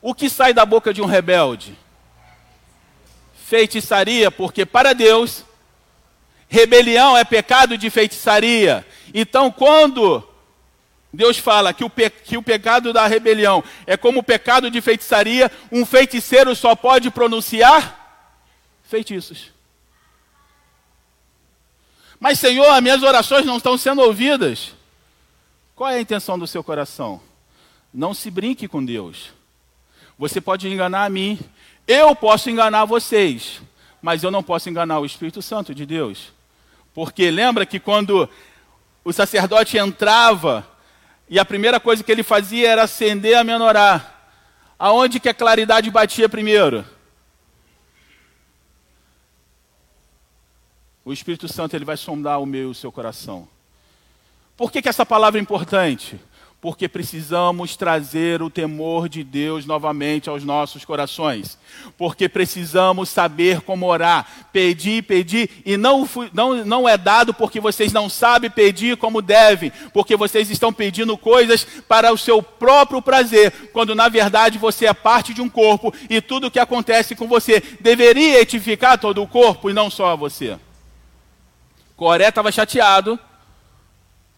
[0.00, 1.78] O que sai da boca de um rebelde?
[3.34, 5.44] Feitiçaria, porque para Deus,
[6.48, 8.86] rebelião é pecado de feitiçaria.
[9.12, 10.26] Então, quando
[11.12, 14.80] Deus fala que o, pe que o pecado da rebelião é como o pecado de
[14.80, 18.28] feitiçaria, um feiticeiro só pode pronunciar
[18.84, 19.50] feitiços.
[22.20, 24.74] Mas, Senhor, as minhas orações não estão sendo ouvidas.
[25.74, 27.20] Qual é a intenção do seu coração?
[27.92, 29.30] Não se brinque com Deus.
[30.18, 31.38] Você pode enganar a mim,
[31.86, 33.60] eu posso enganar vocês,
[34.00, 36.32] mas eu não posso enganar o Espírito Santo de Deus.
[36.96, 38.26] Porque lembra que quando
[39.04, 40.66] o sacerdote entrava
[41.28, 44.14] e a primeira coisa que ele fazia era acender a menorá.
[44.78, 46.86] Aonde que a claridade batia primeiro?
[51.04, 53.46] O Espírito Santo ele vai sondar o meu e o seu coração.
[54.56, 56.18] Por que, que essa palavra é importante?
[56.60, 61.58] Porque precisamos trazer o temor de Deus novamente aos nossos corações,
[61.98, 67.92] porque precisamos saber como orar, pedir, pedir, e não, não, não é dado porque vocês
[67.92, 73.52] não sabem pedir como devem, porque vocês estão pedindo coisas para o seu próprio prazer,
[73.72, 77.28] quando na verdade você é parte de um corpo e tudo o que acontece com
[77.28, 80.58] você deveria edificar todo o corpo e não só você.
[81.96, 83.18] Coré estava chateado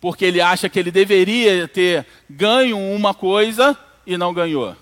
[0.01, 4.77] porque ele acha que ele deveria ter ganho uma coisa e não ganhou.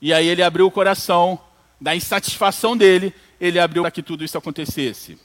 [0.00, 1.38] E aí ele abriu o coração,
[1.80, 5.18] da insatisfação dele, ele abriu para que tudo isso acontecesse.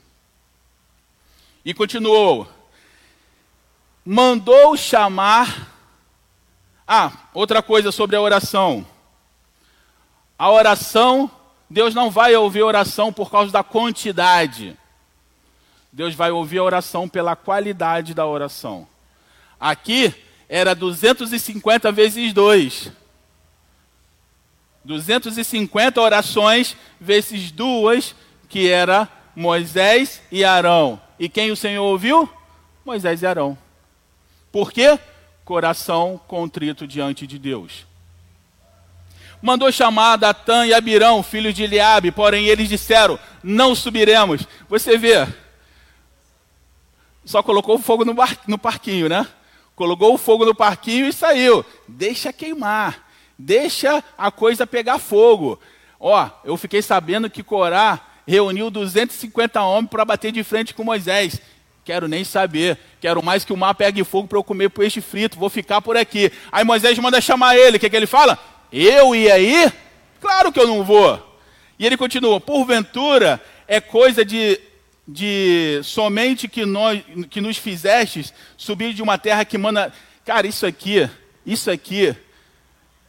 [1.63, 2.47] E continuou.
[4.03, 5.73] Mandou chamar.
[6.87, 8.87] Ah, outra coisa sobre a oração.
[10.39, 11.29] A oração,
[11.69, 14.77] Deus não vai ouvir oração por causa da quantidade.
[15.97, 18.87] Deus vai ouvir a oração pela qualidade da oração.
[19.59, 20.13] Aqui
[20.47, 22.91] era 250 vezes 2.
[24.85, 28.13] 250 orações vezes duas,
[28.47, 31.01] que era Moisés e Arão.
[31.17, 32.29] E quem o Senhor ouviu?
[32.85, 33.57] Moisés e Arão.
[34.51, 34.99] Por quê?
[35.43, 37.87] Coração contrito diante de Deus.
[39.41, 44.45] Mandou chamar Datã e Abirão, filhos de Eliabe, porém eles disseram: Não subiremos.
[44.69, 45.27] Você vê,
[47.27, 49.27] só colocou fogo no, bar, no parquinho, né?
[49.75, 51.63] Colocou o fogo no parquinho e saiu.
[51.87, 53.05] Deixa queimar.
[53.37, 55.59] Deixa a coisa pegar fogo.
[55.99, 61.41] Ó, eu fiquei sabendo que Corá reuniu 250 homens para bater de frente com Moisés.
[61.83, 62.79] Quero nem saber.
[63.01, 65.37] Quero mais que o mar pegue fogo para eu comer peixe frito.
[65.37, 66.31] Vou ficar por aqui.
[66.49, 67.75] Aí Moisés manda chamar ele.
[67.75, 68.39] O que, que ele fala?
[68.71, 69.71] Eu e aí?
[70.21, 71.21] Claro que eu não vou.
[71.77, 74.59] E ele continua: porventura é coisa de,
[75.07, 79.93] de somente que, nós, que nos fizestes subir de uma terra que manda.
[80.25, 81.09] Cara, isso aqui,
[81.45, 82.15] isso aqui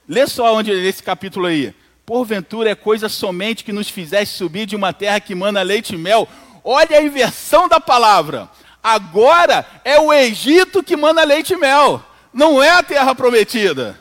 [0.09, 1.75] Lê só onde esse capítulo aí.
[2.07, 5.99] Porventura é coisa somente que nos fizesse subir de uma terra que manda leite e
[5.99, 6.27] mel.
[6.65, 8.49] Olha a inversão da palavra.
[8.83, 12.03] Agora é o Egito que manda leite e mel.
[12.33, 14.01] Não é a terra prometida.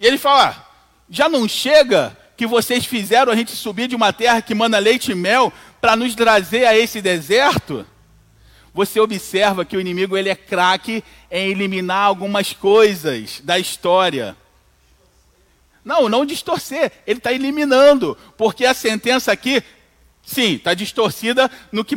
[0.00, 0.64] E ele fala: ah,
[1.10, 5.12] já não chega que vocês fizeram a gente subir de uma terra que manda leite
[5.12, 7.84] e mel para nos trazer a esse deserto?
[8.72, 14.36] Você observa que o inimigo ele é craque em eliminar algumas coisas da história.
[15.84, 19.60] Não, não distorcer, ele está eliminando, porque a sentença aqui,
[20.24, 21.96] sim, está distorcida no que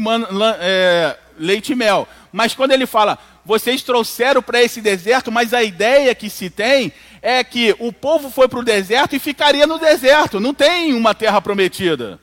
[0.60, 2.08] é, leite e mel.
[2.34, 6.92] Mas quando ele fala, vocês trouxeram para esse deserto, mas a ideia que se tem
[7.22, 11.14] é que o povo foi para o deserto e ficaria no deserto, não tem uma
[11.14, 12.20] terra prometida.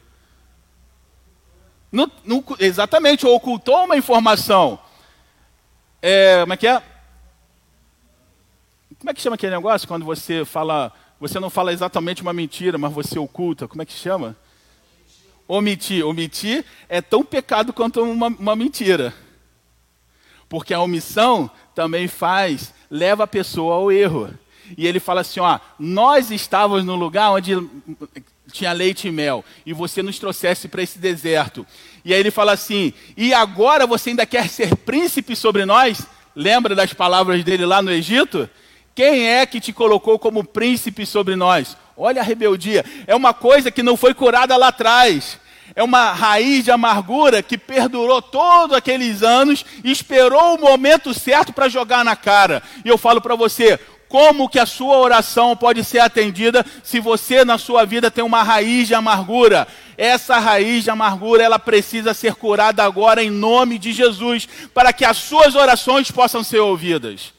[1.93, 4.81] Não, não, exatamente, ocultou uma informação.
[6.01, 6.83] É, como é que é?
[8.99, 12.77] Como é que chama aquele negócio quando você fala você não fala exatamente uma mentira,
[12.77, 13.69] mas você oculta.
[13.69, 14.37] Como é que chama?
[15.47, 16.05] Omitir.
[16.05, 19.15] Omitir é tão pecado quanto uma, uma mentira.
[20.49, 24.37] Porque a omissão também faz, leva a pessoa ao erro.
[24.77, 27.53] E ele fala assim: ó, nós estávamos no lugar onde
[28.53, 31.67] tinha leite e mel, e você nos trouxesse para esse deserto.
[32.05, 36.07] E aí ele fala assim: e agora você ainda quer ser príncipe sobre nós?
[36.35, 38.49] Lembra das palavras dele lá no Egito?
[38.95, 41.77] Quem é que te colocou como príncipe sobre nós?
[41.97, 42.85] Olha a rebeldia.
[43.07, 45.39] É uma coisa que não foi curada lá atrás.
[45.75, 51.69] É uma raiz de amargura que perdurou todos aqueles anos esperou o momento certo para
[51.69, 52.63] jogar na cara.
[52.85, 53.81] E eu falo para você,
[54.13, 58.43] como que a sua oração pode ser atendida se você na sua vida tem uma
[58.43, 59.67] raiz de amargura?
[59.97, 65.03] Essa raiz de amargura, ela precisa ser curada agora em nome de Jesus, para que
[65.03, 67.33] as suas orações possam ser ouvidas.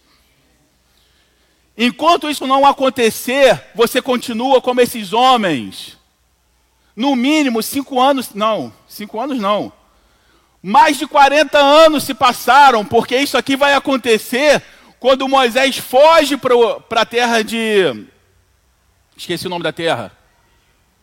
[1.77, 5.95] Enquanto isso não acontecer, você continua como esses homens.
[6.95, 9.71] No mínimo cinco anos, não, cinco anos não.
[10.59, 14.63] Mais de 40 anos se passaram, porque isso aqui vai acontecer
[15.03, 18.05] quando Moisés foge para a terra de.
[19.17, 20.13] Esqueci o nome da terra.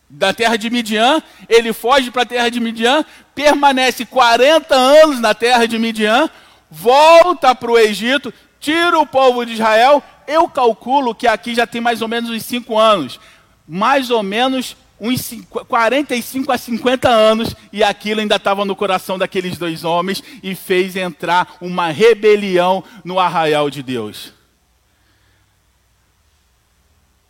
[0.09, 5.35] Da terra de Midian, ele foge para a terra de Midian, permanece 40 anos na
[5.35, 6.27] terra de Midian,
[6.67, 11.79] volta para o Egito, tira o povo de Israel eu calculo que aqui já tem
[11.79, 13.19] mais ou menos uns 5 anos.
[13.67, 15.33] Mais ou menos uns
[15.67, 20.95] 45 a 50 anos, e aquilo ainda estava no coração daqueles dois homens e fez
[20.95, 24.31] entrar uma rebelião no arraial de Deus.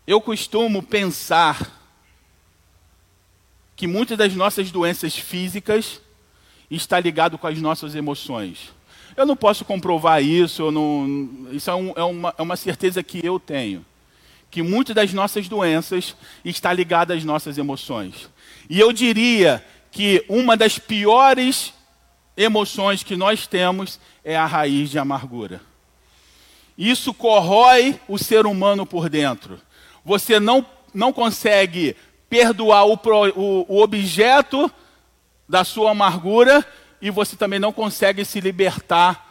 [0.06, 1.80] Eu costumo pensar
[3.74, 6.02] que muitas das nossas doenças físicas
[6.70, 8.74] está ligado com as nossas emoções.
[9.16, 13.26] Eu não posso comprovar isso, não, isso é, um, é, uma, é uma certeza que
[13.26, 13.86] eu tenho.
[14.52, 18.30] Que muitas das nossas doenças está ligada às nossas emoções.
[18.70, 21.74] E eu diria que uma das piores
[22.38, 25.62] emoções que nós temos é a raiz de amargura.
[26.78, 29.60] Isso corrói o ser humano por dentro.
[30.04, 31.96] Você não, não consegue
[32.30, 32.94] perdoar o,
[33.36, 34.72] o, o objeto
[35.48, 36.66] da sua amargura
[37.02, 39.31] e você também não consegue se libertar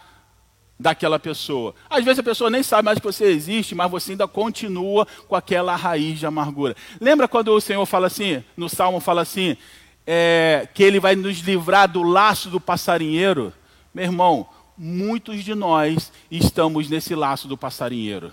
[0.81, 1.75] daquela pessoa.
[1.91, 5.37] Às vezes a pessoa nem sabe mais que você existe, mas você ainda continua com
[5.37, 6.75] aquela raiz de amargura.
[6.99, 9.59] Lembra quando o Senhor fala assim, no Salmo fala assim,
[10.07, 13.53] é, que Ele vai nos livrar do laço do passarinheiro?
[13.93, 18.33] Meu irmão, muitos de nós estamos nesse laço do passarinheiro.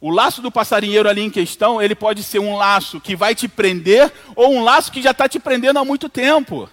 [0.00, 3.46] O laço do passarinheiro ali em questão, ele pode ser um laço que vai te
[3.46, 6.68] prender ou um laço que já está te prendendo há muito tempo.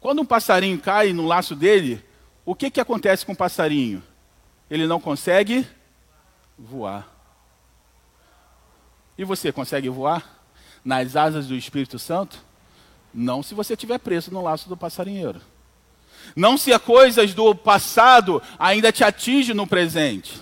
[0.00, 2.09] Quando um passarinho cai no laço dele,
[2.44, 4.02] o que, que acontece com o passarinho?
[4.70, 5.66] Ele não consegue
[6.58, 7.08] voar.
[9.16, 10.40] E você consegue voar
[10.84, 12.42] nas asas do Espírito Santo?
[13.12, 15.40] Não se você estiver preso no laço do passarinheiro.
[16.36, 20.40] Não se as coisas do passado ainda te atingem no presente.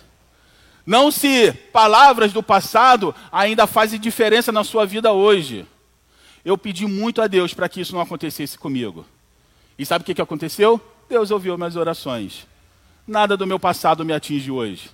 [0.84, 5.66] Não se palavras do passado ainda fazem diferença na sua vida hoje.
[6.44, 9.04] Eu pedi muito a Deus para que isso não acontecesse comigo.
[9.78, 10.80] E sabe o que, que aconteceu?
[11.08, 12.46] Deus ouviu minhas orações.
[13.06, 14.90] Nada do meu passado me atinge hoje.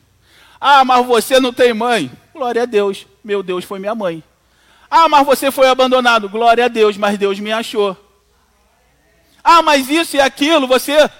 [0.60, 2.10] Ah, mas você não tem mãe.
[2.32, 3.06] Glória a Deus.
[3.22, 4.22] Meu Deus foi minha mãe.
[4.88, 6.28] Ah, mas você foi abandonado.
[6.28, 7.96] Glória a Deus, mas Deus me achou.
[9.42, 11.10] Ah, mas isso e aquilo, você.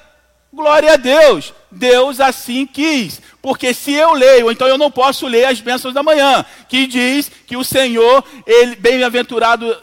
[0.52, 1.52] Glória a Deus.
[1.70, 3.20] Deus assim quis.
[3.42, 7.28] Porque se eu leio, então eu não posso ler as bênçãos da manhã, que diz
[7.46, 9.76] que o Senhor, ele bem-aventurado,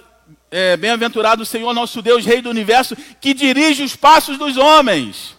[0.52, 5.38] é, bem-aventurado o Senhor nosso Deus, Rei do universo, que dirige os passos dos homens.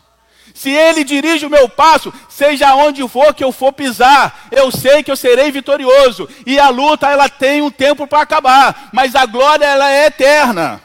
[0.54, 5.02] Se ele dirige o meu passo, seja onde for que eu for pisar, eu sei
[5.02, 6.28] que eu serei vitorioso.
[6.46, 10.80] E a luta ela tem um tempo para acabar, mas a glória ela é eterna.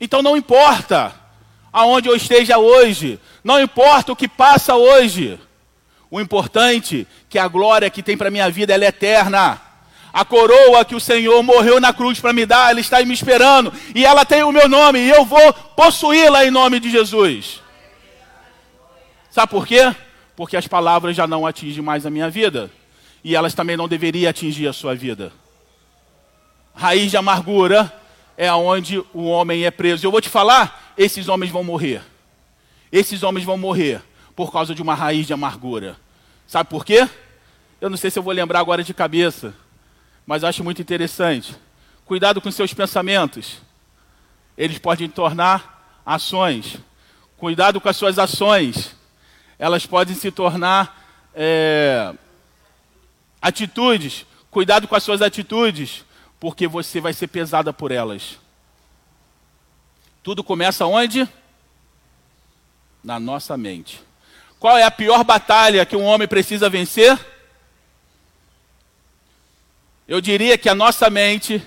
[0.00, 1.14] Então não importa
[1.72, 5.38] aonde eu esteja hoje, não importa o que passa hoje.
[6.10, 9.67] O importante é que a glória que tem para minha vida ela é eterna.
[10.12, 13.72] A coroa que o Senhor morreu na cruz para me dar, ela está me esperando.
[13.94, 15.00] E ela tem o meu nome.
[15.00, 17.60] E eu vou possuí-la em nome de Jesus.
[19.30, 19.94] Sabe por quê?
[20.34, 22.70] Porque as palavras já não atingem mais a minha vida.
[23.22, 25.32] E elas também não deveriam atingir a sua vida.
[26.74, 27.92] Raiz de amargura
[28.36, 30.06] é onde o homem é preso.
[30.06, 32.02] Eu vou te falar, esses homens vão morrer.
[32.90, 34.00] Esses homens vão morrer
[34.34, 35.96] por causa de uma raiz de amargura.
[36.46, 37.06] Sabe por quê?
[37.80, 39.54] Eu não sei se eu vou lembrar agora de cabeça
[40.28, 41.56] mas acho muito interessante.
[42.04, 43.62] Cuidado com seus pensamentos.
[44.58, 46.76] Eles podem tornar ações.
[47.38, 48.94] Cuidado com as suas ações.
[49.58, 52.12] Elas podem se tornar é,
[53.40, 54.26] atitudes.
[54.50, 56.04] Cuidado com as suas atitudes,
[56.38, 58.38] porque você vai ser pesada por elas.
[60.22, 61.26] Tudo começa onde?
[63.02, 63.98] Na nossa mente.
[64.60, 67.18] Qual é a pior batalha que um homem precisa vencer?
[70.08, 71.62] Eu diria que a nossa mente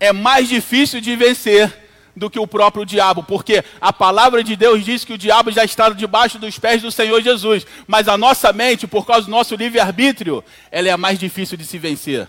[0.00, 1.70] é mais difícil de vencer
[2.16, 5.62] do que o próprio diabo, porque a palavra de Deus diz que o diabo já
[5.62, 9.54] está debaixo dos pés do Senhor Jesus, mas a nossa mente, por causa do nosso
[9.54, 12.28] livre-arbítrio, ela é a mais difícil de se vencer.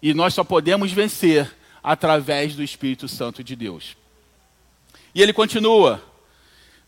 [0.00, 1.52] E nós só podemos vencer
[1.82, 3.96] através do Espírito Santo de Deus.
[5.12, 6.00] E ele continua: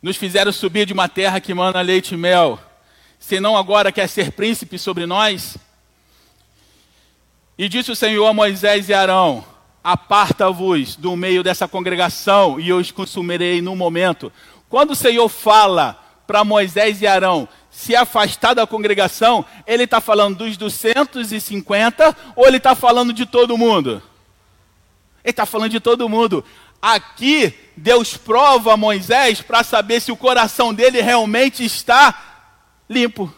[0.01, 2.61] Nos fizeram subir de uma terra que manda leite e mel,
[3.19, 5.57] senão agora quer ser príncipe sobre nós?
[7.61, 9.45] E disse o Senhor a Moisés e Arão:
[9.85, 14.33] Aparta-vos do meio dessa congregação e eu os consumirei no momento.
[14.67, 20.39] Quando o Senhor fala para Moisés e Arão se afastar da congregação, ele está falando
[20.39, 24.03] dos 250 ou ele está falando de todo mundo?
[25.23, 26.43] Ele está falando de todo mundo.
[26.81, 32.41] Aqui, Deus prova Moisés para saber se o coração dele realmente está
[32.89, 33.31] limpo.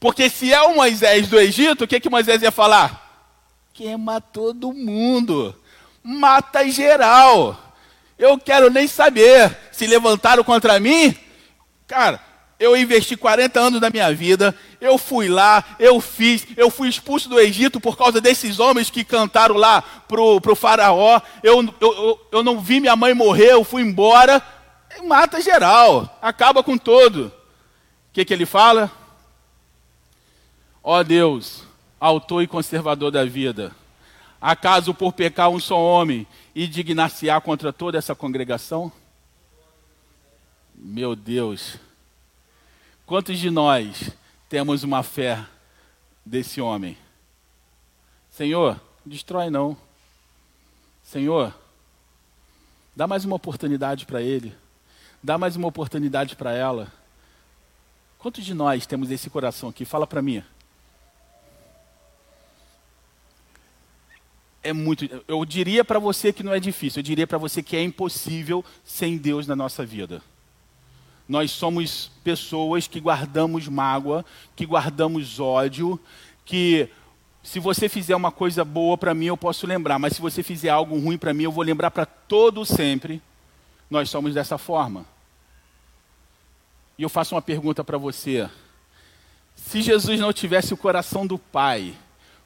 [0.00, 3.26] Porque se é o Moisés do Egito, o que, que Moisés ia falar?
[3.72, 5.54] Queima todo mundo,
[6.02, 7.56] mata geral.
[8.18, 11.16] Eu quero nem saber se levantaram contra mim.
[11.86, 12.20] Cara,
[12.58, 17.28] eu investi 40 anos da minha vida, eu fui lá, eu fiz, eu fui expulso
[17.28, 21.20] do Egito por causa desses homens que cantaram lá pro, pro faraó.
[21.42, 24.42] Eu, eu, eu, eu não vi minha mãe morrer, eu fui embora.
[25.04, 27.26] Mata geral, acaba com todo.
[27.26, 28.90] O que, que ele fala?
[30.90, 31.64] Ó Deus,
[32.00, 33.76] autor e conservador da vida,
[34.40, 38.90] acaso por pecar um só homem e dignar-se-á contra toda essa congregação?
[40.74, 41.76] Meu Deus,
[43.04, 44.10] quantos de nós
[44.48, 45.44] temos uma fé
[46.24, 46.96] desse homem?
[48.30, 49.76] Senhor, destrói não.
[51.04, 51.54] Senhor,
[52.96, 54.56] dá mais uma oportunidade para ele.
[55.22, 56.90] Dá mais uma oportunidade para ela.
[58.18, 59.84] Quantos de nós temos esse coração aqui?
[59.84, 60.42] Fala para mim.
[64.68, 65.08] É muito.
[65.26, 68.64] Eu diria para você que não é difícil, eu diria para você que é impossível
[68.84, 70.22] sem Deus na nossa vida.
[71.28, 74.24] Nós somos pessoas que guardamos mágoa,
[74.56, 76.00] que guardamos ódio,
[76.44, 76.88] que
[77.42, 80.70] se você fizer uma coisa boa para mim, eu posso lembrar, mas se você fizer
[80.70, 83.22] algo ruim para mim, eu vou lembrar para todo sempre.
[83.90, 85.06] Nós somos dessa forma.
[86.98, 88.48] E eu faço uma pergunta para você.
[89.54, 91.94] Se Jesus não tivesse o coração do Pai,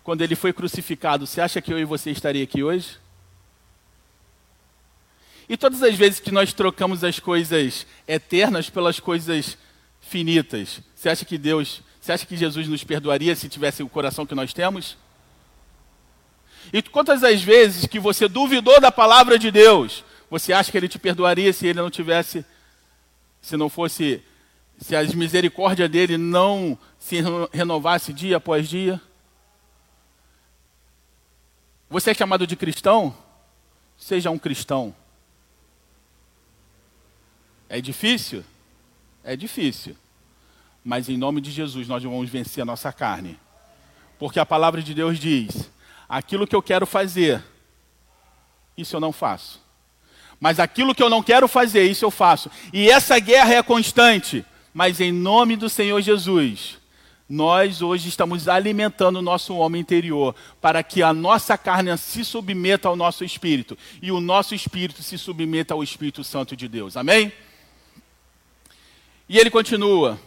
[0.04, 2.98] quando ele foi crucificado, você acha que eu e você estaria aqui hoje?
[5.48, 9.58] E todas as vezes que nós trocamos as coisas eternas pelas coisas
[10.00, 14.26] finitas, você acha que Deus Você acha que Jesus nos perdoaria se tivesse o coração
[14.26, 14.96] que nós temos?
[16.72, 20.88] E quantas as vezes que você duvidou da palavra de Deus, você acha que ele
[20.88, 22.44] te perdoaria se ele não tivesse,
[23.40, 24.20] se não fosse,
[24.80, 27.20] se as misericórdias dele não se
[27.52, 29.00] renovasse dia após dia?
[31.92, 33.14] Você é chamado de cristão?
[33.98, 34.94] Seja um cristão.
[37.68, 38.42] É difícil?
[39.22, 39.94] É difícil.
[40.82, 43.38] Mas em nome de Jesus nós vamos vencer a nossa carne.
[44.18, 45.70] Porque a palavra de Deus diz:
[46.08, 47.44] aquilo que eu quero fazer,
[48.74, 49.60] isso eu não faço.
[50.40, 52.50] Mas aquilo que eu não quero fazer, isso eu faço.
[52.72, 54.46] E essa guerra é constante.
[54.72, 56.78] Mas em nome do Senhor Jesus,
[57.32, 62.88] nós hoje estamos alimentando o nosso homem interior para que a nossa carne se submeta
[62.88, 66.94] ao nosso espírito e o nosso espírito se submeta ao Espírito Santo de Deus.
[66.94, 67.32] Amém?
[69.26, 70.20] E ele continua: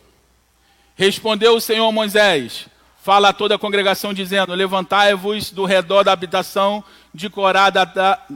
[0.96, 2.66] Respondeu o Senhor Moisés:
[3.04, 6.84] Fala a toda a congregação, dizendo: Levantai-vos do redor da habitação
[7.14, 7.70] de Corá,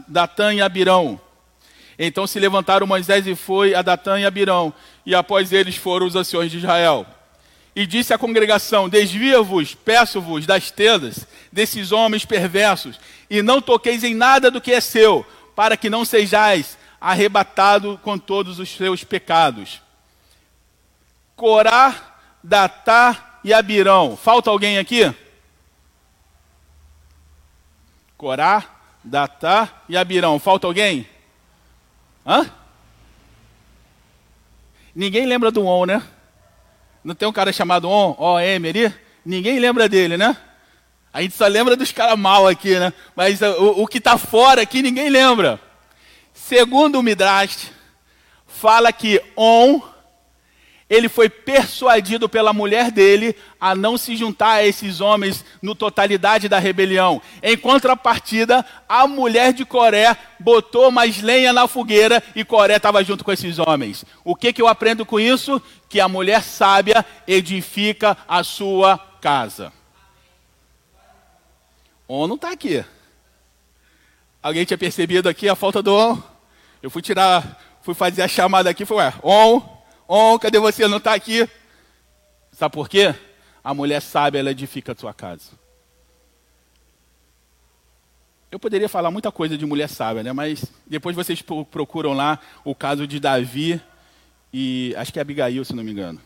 [0.07, 1.19] Datã e Abirão.
[1.97, 4.71] Então se levantaram Moisés e foi a Datã e Abirão,
[5.03, 7.07] e após eles foram os anciões de Israel.
[7.79, 12.99] E disse à congregação: Desvia-vos, peço-vos, das tendas desses homens perversos,
[13.29, 15.25] e não toqueis em nada do que é seu,
[15.55, 19.81] para que não sejais arrebatado com todos os seus pecados.
[21.37, 24.17] Corá, Datá e Abirão.
[24.17, 25.15] Falta alguém aqui?
[28.17, 28.65] Corá,
[29.01, 30.37] Datá e Abirão.
[30.37, 31.07] Falta alguém?
[32.27, 32.51] Hã?
[34.93, 36.05] Ninguém lembra do On, né?
[37.03, 38.93] Não tem um cara chamado On, O-M ali?
[39.25, 40.35] Ninguém lembra dele, né?
[41.11, 42.93] A gente só lembra dos caras mal aqui, né?
[43.15, 45.59] Mas uh, o, o que está fora aqui ninguém lembra.
[46.33, 47.71] Segundo o Midrash,
[48.47, 49.81] fala que On
[50.89, 56.49] ele foi persuadido pela mulher dele a não se juntar a esses homens no totalidade
[56.49, 57.21] da rebelião.
[57.43, 63.23] Em contrapartida, a mulher de Coré botou mais lenha na fogueira e Coré estava junto
[63.23, 64.03] com esses homens.
[64.23, 65.61] O que, que eu aprendo com isso?
[65.87, 69.71] Que a mulher sábia edifica a sua casa.
[72.07, 72.83] On não está aqui.
[74.41, 76.17] Alguém tinha percebido aqui a falta do on?
[76.81, 79.78] Eu fui tirar, fui fazer a chamada aqui, foi, ué, on
[80.11, 80.87] Oh, cadê você?
[80.87, 81.47] Não está aqui.
[82.51, 83.13] Sabe por quê?
[83.63, 85.51] A mulher sabe, ela edifica a sua casa.
[88.51, 90.33] Eu poderia falar muita coisa de mulher sábia, né?
[90.33, 93.79] Mas depois vocês procuram lá o caso de Davi
[94.51, 96.19] e acho que é Abigail, se não me engano.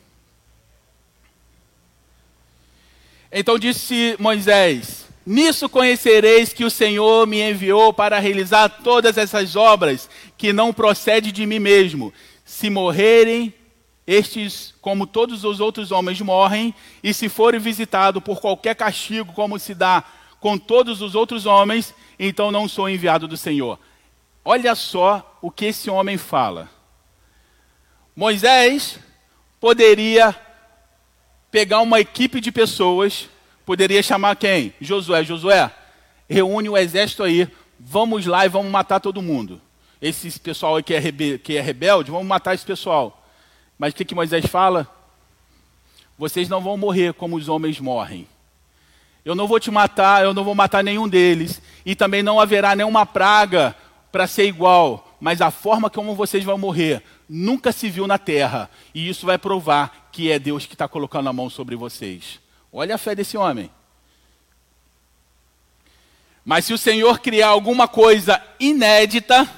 [3.30, 10.10] Então disse Moisés: Nisso conhecereis que o Senhor me enviou para realizar todas essas obras
[10.38, 12.14] que não procede de mim mesmo.
[12.46, 13.54] Se morrerem
[14.06, 19.58] estes, como todos os outros homens, morrem, e se forem visitados por qualquer castigo, como
[19.58, 20.04] se dá
[20.40, 23.80] com todos os outros homens, então não sou enviado do Senhor.
[24.44, 26.70] Olha só o que esse homem fala.
[28.14, 29.00] Moisés
[29.60, 30.36] poderia
[31.50, 33.30] pegar uma equipe de pessoas,
[33.66, 34.74] poderia chamar quem?
[34.82, 35.24] Josué.
[35.24, 35.72] Josué,
[36.30, 37.48] reúne o exército aí,
[37.80, 39.62] vamos lá e vamos matar todo mundo.
[40.02, 43.23] Esse pessoal aí que é, é rebelde, vamos matar esse pessoal.
[43.78, 44.88] Mas o que, que Moisés fala?
[46.18, 48.28] Vocês não vão morrer como os homens morrem.
[49.26, 51.62] Eu não vou te matar, eu não vou matar nenhum deles.
[51.86, 53.76] E também não haverá nenhuma praga
[54.12, 55.16] para ser igual.
[55.20, 58.70] Mas a forma como vocês vão morrer nunca se viu na terra.
[58.94, 62.40] E isso vai provar que é Deus que está colocando a mão sobre vocês.
[62.72, 63.72] Olha a fé desse homem.
[66.46, 69.50] Mas se o Senhor criar alguma coisa inédita,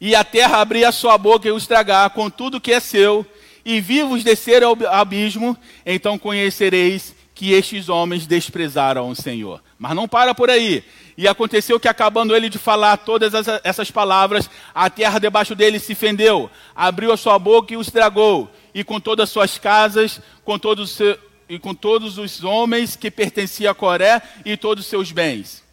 [0.00, 3.24] e a terra abrir a sua boca e o estragar com tudo que é seu,
[3.66, 9.60] e vivos descer ao abismo, então conhecereis que estes homens desprezaram o Senhor.
[9.76, 10.84] Mas não para por aí.
[11.18, 13.32] E aconteceu que, acabando ele de falar todas
[13.64, 18.48] essas palavras, a terra debaixo dele se fendeu, abriu a sua boca e os tragou,
[18.72, 21.00] e com todas as suas casas, com todos,
[21.48, 25.64] e com todos os homens que pertenciam a Coré e todos os seus bens.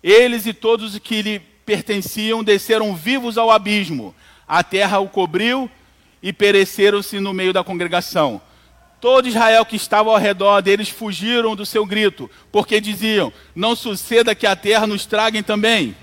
[0.00, 4.14] Eles e todos os que lhe pertenciam desceram vivos ao abismo.
[4.46, 5.68] A terra o cobriu
[6.22, 8.40] e pereceram-se no meio da congregação.
[9.00, 14.34] Todo Israel que estava ao redor deles fugiram do seu grito, porque diziam: Não suceda
[14.34, 15.96] que a terra nos traguem também.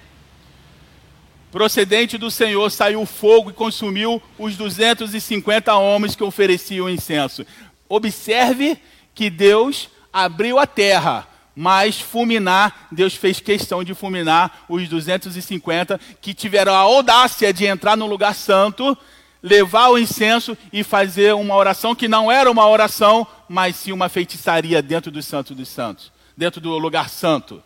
[1.51, 7.45] Procedente do Senhor saiu fogo e consumiu os 250 homens que ofereciam incenso.
[7.88, 8.78] Observe
[9.13, 16.34] que Deus abriu a terra, mas fulminar, Deus fez questão de fulminar os 250 que
[16.34, 18.97] tiveram a audácia de entrar no lugar santo
[19.42, 24.10] levar o incenso e fazer uma oração que não era uma oração, mas sim uma
[24.10, 27.64] feitiçaria dentro do Santo dos Santos, dentro do lugar santo.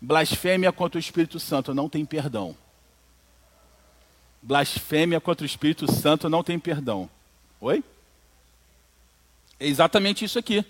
[0.00, 2.56] Blasfêmia contra o Espírito Santo não tem perdão.
[4.42, 7.08] Blasfêmia contra o Espírito Santo não tem perdão.
[7.60, 7.82] Oi?
[9.58, 10.64] É exatamente isso aqui.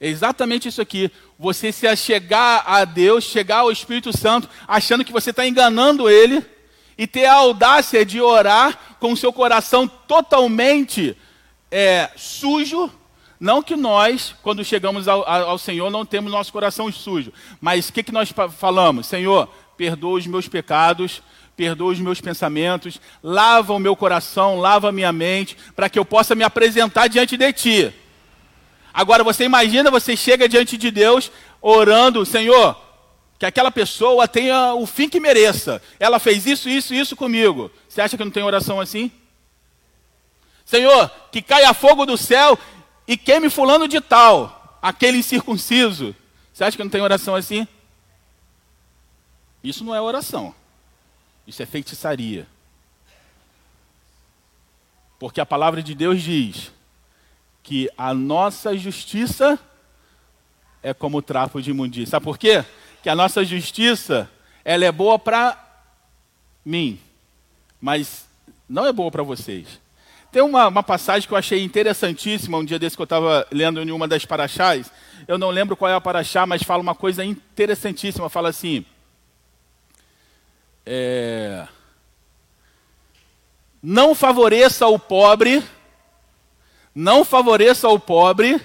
[0.00, 1.12] É exatamente isso aqui.
[1.38, 6.44] Você se achegar a Deus, chegar ao Espírito Santo, achando que você está enganando Ele,
[7.00, 11.16] e ter a audácia de orar com o seu coração totalmente
[11.70, 12.92] é, sujo.
[13.40, 17.32] Não que nós, quando chegamos ao, ao, Senhor, não temos nosso coração sujo.
[17.58, 19.06] Mas o que, que nós falamos?
[19.06, 19.48] Senhor,
[19.78, 21.22] perdoa os meus pecados,
[21.56, 26.04] perdoa os meus pensamentos, lava o meu coração, lava a minha mente, para que eu
[26.04, 27.94] possa me apresentar diante de Ti.
[28.92, 31.32] Agora você imagina, você chega diante de Deus
[31.62, 32.76] orando, Senhor,
[33.40, 35.82] que aquela pessoa tenha o fim que mereça.
[35.98, 37.70] Ela fez isso, isso, isso comigo.
[37.88, 39.10] Você acha que não tem oração assim?
[40.62, 42.58] Senhor, que caia fogo do céu
[43.08, 46.14] e queime fulano de tal, aquele incircunciso.
[46.52, 47.66] Você acha que não tem oração assim?
[49.64, 50.54] Isso não é oração.
[51.46, 52.46] Isso é feitiçaria.
[55.18, 56.70] Porque a palavra de Deus diz
[57.62, 59.58] que a nossa justiça
[60.82, 62.10] é como trapo de imundícia.
[62.10, 62.66] Sabe por quê?
[63.02, 64.30] Que a nossa justiça
[64.64, 65.58] ela é boa para
[66.64, 67.00] mim,
[67.80, 68.26] mas
[68.68, 69.80] não é boa para vocês.
[70.30, 73.82] Tem uma, uma, passagem que eu achei interessantíssima, um dia desse que eu estava lendo
[73.82, 74.90] em uma das paraxás.
[75.26, 78.28] Eu não lembro qual é a paraxá, mas fala uma coisa interessantíssima.
[78.28, 78.86] Fala assim:
[80.86, 81.66] é,
[83.82, 85.64] Não favoreça o pobre,
[86.94, 88.60] não favoreça o pobre,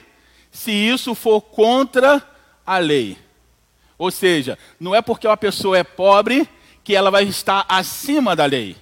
[0.52, 2.22] se isso for contra
[2.64, 3.25] a lei.
[3.98, 6.48] Ou seja, não é porque uma pessoa é pobre
[6.84, 8.76] que ela vai estar acima da lei.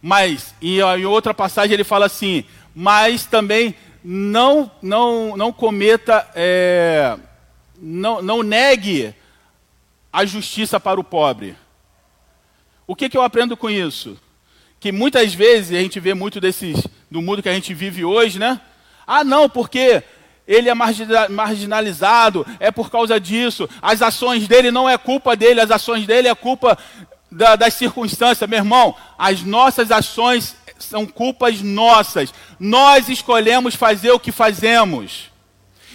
[0.00, 2.44] Mas, em outra passagem ele fala assim,
[2.74, 7.16] mas também não, não, não cometa, é,
[7.80, 9.14] não, não negue
[10.12, 11.56] a justiça para o pobre.
[12.86, 14.18] O que, que eu aprendo com isso?
[14.78, 18.38] Que muitas vezes a gente vê muito desses, do mundo que a gente vive hoje,
[18.38, 18.60] né?
[19.06, 20.02] Ah, não, porque
[20.52, 23.66] ele é marginalizado, é por causa disso.
[23.80, 26.76] As ações dele não é culpa dele, as ações dele é culpa
[27.30, 28.48] da, das circunstâncias.
[28.48, 32.34] Meu irmão, as nossas ações são culpas nossas.
[32.60, 35.30] Nós escolhemos fazer o que fazemos.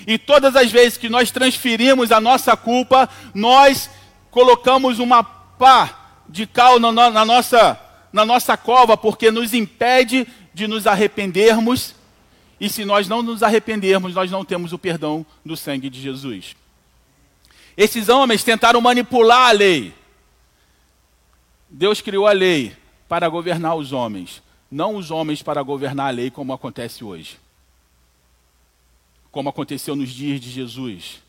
[0.08, 3.92] E todas as vezes que nós transferimos a nossa culpa, nós
[4.32, 7.80] colocamos uma pá de cal na, na, nossa,
[8.12, 11.94] na nossa cova, porque nos impede de nos arrependermos
[12.60, 16.56] e se nós não nos arrependermos, nós não temos o perdão do sangue de Jesus.
[17.76, 19.94] Esses homens tentaram manipular a lei.
[21.70, 22.76] Deus criou a lei
[23.08, 24.42] para governar os homens,
[24.72, 27.38] não os homens para governar a lei, como acontece hoje.
[29.32, 31.22] Como aconteceu nos dias de Jesus.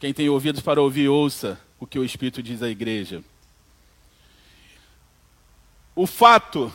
[0.00, 3.22] Quem tem ouvidos para ouvir, ouça o que o Espírito diz à igreja.
[5.94, 6.72] O fato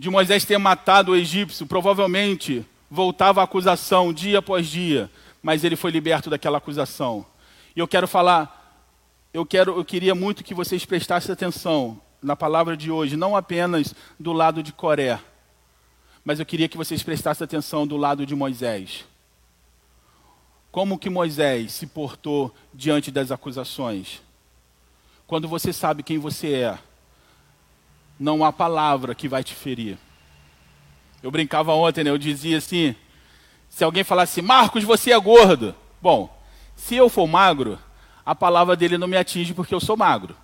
[0.00, 5.10] de Moisés ter matado o egípcio, provavelmente voltava a acusação dia após dia,
[5.42, 7.26] mas ele foi liberto daquela acusação.
[7.76, 8.82] E eu quero falar,
[9.30, 13.94] eu quero, eu queria muito que vocês prestassem atenção na palavra de hoje, não apenas
[14.18, 15.20] do lado de Coré,
[16.24, 19.04] mas eu queria que vocês prestassem atenção do lado de Moisés.
[20.72, 24.22] Como que Moisés se portou diante das acusações?
[25.26, 26.78] Quando você sabe quem você é,
[28.20, 29.96] não há palavra que vai te ferir.
[31.22, 32.10] Eu brincava ontem, né?
[32.10, 32.94] Eu dizia assim:
[33.70, 35.74] se alguém falasse, Marcos, você é gordo.
[36.02, 36.38] Bom,
[36.76, 37.78] se eu for magro,
[38.24, 40.36] a palavra dele não me atinge porque eu sou magro.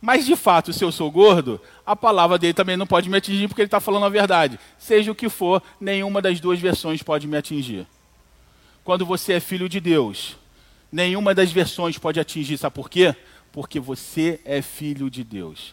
[0.00, 3.48] Mas de fato, se eu sou gordo, a palavra dele também não pode me atingir
[3.48, 4.58] porque ele está falando a verdade.
[4.76, 7.86] Seja o que for, nenhuma das duas versões pode me atingir.
[8.82, 10.36] Quando você é filho de Deus,
[10.90, 12.58] nenhuma das versões pode atingir.
[12.58, 13.14] Sabe por quê?
[13.52, 15.72] Porque você é filho de Deus.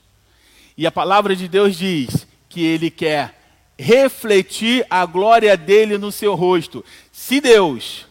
[0.80, 3.38] E a palavra de Deus diz que ele quer
[3.77, 6.86] refletir a glória dele no seu rosto.
[7.11, 8.07] Se Deus,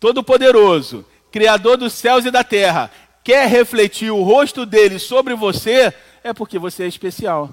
[0.00, 2.90] Todo-Poderoso, Criador dos céus e da terra,
[3.22, 5.92] quer refletir o rosto dele sobre você,
[6.24, 7.52] é porque você é especial.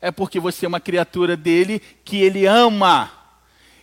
[0.00, 3.10] É porque você é uma criatura dele que ele ama.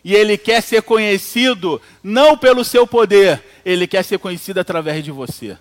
[0.01, 5.11] E ele quer ser conhecido não pelo seu poder, ele quer ser conhecido através de
[5.11, 5.57] você.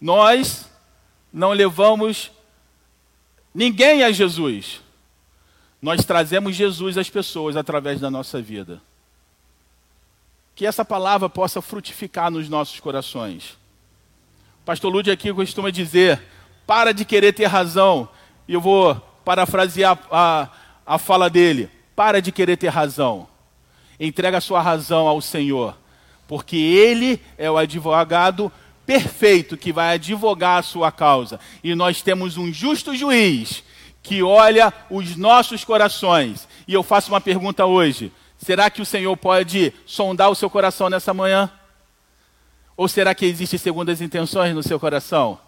[0.00, 0.66] Nós
[1.36, 2.30] não levamos
[3.54, 4.80] ninguém a Jesus.
[5.82, 8.80] Nós trazemos Jesus às pessoas através da nossa vida.
[10.54, 13.50] Que essa palavra possa frutificar nos nossos corações.
[14.62, 16.22] O pastor Lúdio aqui costuma dizer:
[16.66, 18.08] para de querer ter razão.
[18.48, 20.48] E eu vou parafrasear a,
[20.86, 21.68] a fala dele.
[21.94, 23.28] Para de querer ter razão.
[24.00, 25.76] Entrega a sua razão ao Senhor.
[26.26, 28.50] Porque Ele é o advogado
[28.86, 31.40] perfeito que vai advogar a sua causa.
[31.62, 33.64] E nós temos um justo juiz
[34.02, 36.48] que olha os nossos corações.
[36.66, 40.88] E eu faço uma pergunta hoje: será que o Senhor pode sondar o seu coração
[40.88, 41.50] nessa manhã?
[42.76, 45.38] Ou será que existem segundas intenções no seu coração?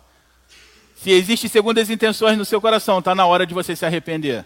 [0.97, 4.45] Se existem segundas intenções no seu coração, está na hora de você se arrepender.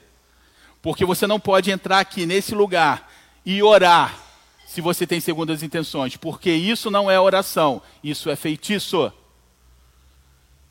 [0.82, 3.10] Porque você não pode entrar aqui nesse lugar
[3.46, 4.14] e orar
[4.72, 9.12] se você tem segundas intenções, porque isso não é oração, isso é feitiço.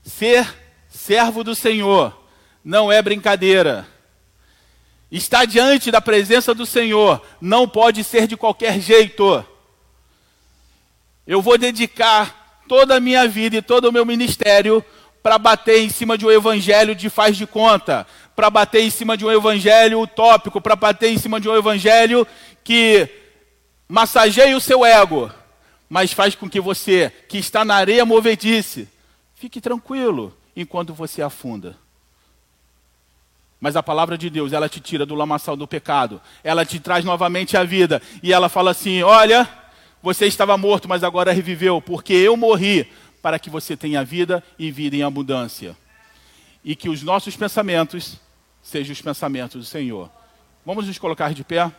[0.02, 0.58] Ser
[0.90, 2.20] servo do Senhor
[2.66, 3.88] não é brincadeira.
[5.12, 9.46] Estar diante da presença do Senhor não pode ser de qualquer jeito.
[11.28, 14.84] Eu vou dedicar toda a minha vida e todo o meu ministério
[15.22, 19.16] para bater em cima de um evangelho de faz de conta, para bater em cima
[19.16, 22.26] de um evangelho utópico, para bater em cima de um evangelho
[22.64, 23.21] que
[23.92, 25.30] massageia o seu ego,
[25.90, 28.88] mas faz com que você, que está na areia movedice,
[29.36, 31.76] fique tranquilo enquanto você afunda.
[33.60, 37.04] Mas a palavra de Deus, ela te tira do lamaçal do pecado, ela te traz
[37.04, 39.48] novamente a vida, e ela fala assim: Olha,
[40.02, 42.90] você estava morto, mas agora reviveu, porque eu morri
[43.22, 45.76] para que você tenha vida e vida em abundância.
[46.64, 48.16] E que os nossos pensamentos
[48.64, 50.10] sejam os pensamentos do Senhor.
[50.66, 51.70] Vamos nos colocar de pé?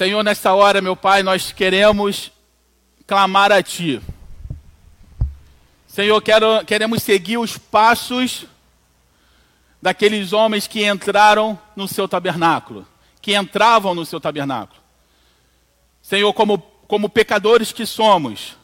[0.00, 2.32] Senhor, nessa hora, meu Pai, nós queremos
[3.06, 4.00] clamar a Ti.
[5.86, 8.46] Senhor, quero, queremos seguir os passos
[9.82, 12.88] daqueles homens que entraram no seu tabernáculo,
[13.20, 14.80] que entravam no seu tabernáculo.
[16.00, 16.56] Senhor, como,
[16.88, 18.56] como pecadores que somos,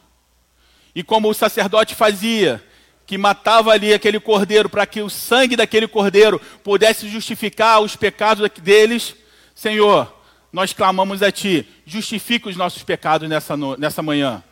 [0.95, 2.65] e como o sacerdote fazia,
[3.05, 8.49] que matava ali aquele cordeiro para que o sangue daquele cordeiro pudesse justificar os pecados
[8.59, 9.15] deles,
[9.53, 10.16] Senhor,
[10.51, 14.43] nós clamamos a Ti, justifica os nossos pecados nessa, nessa manhã.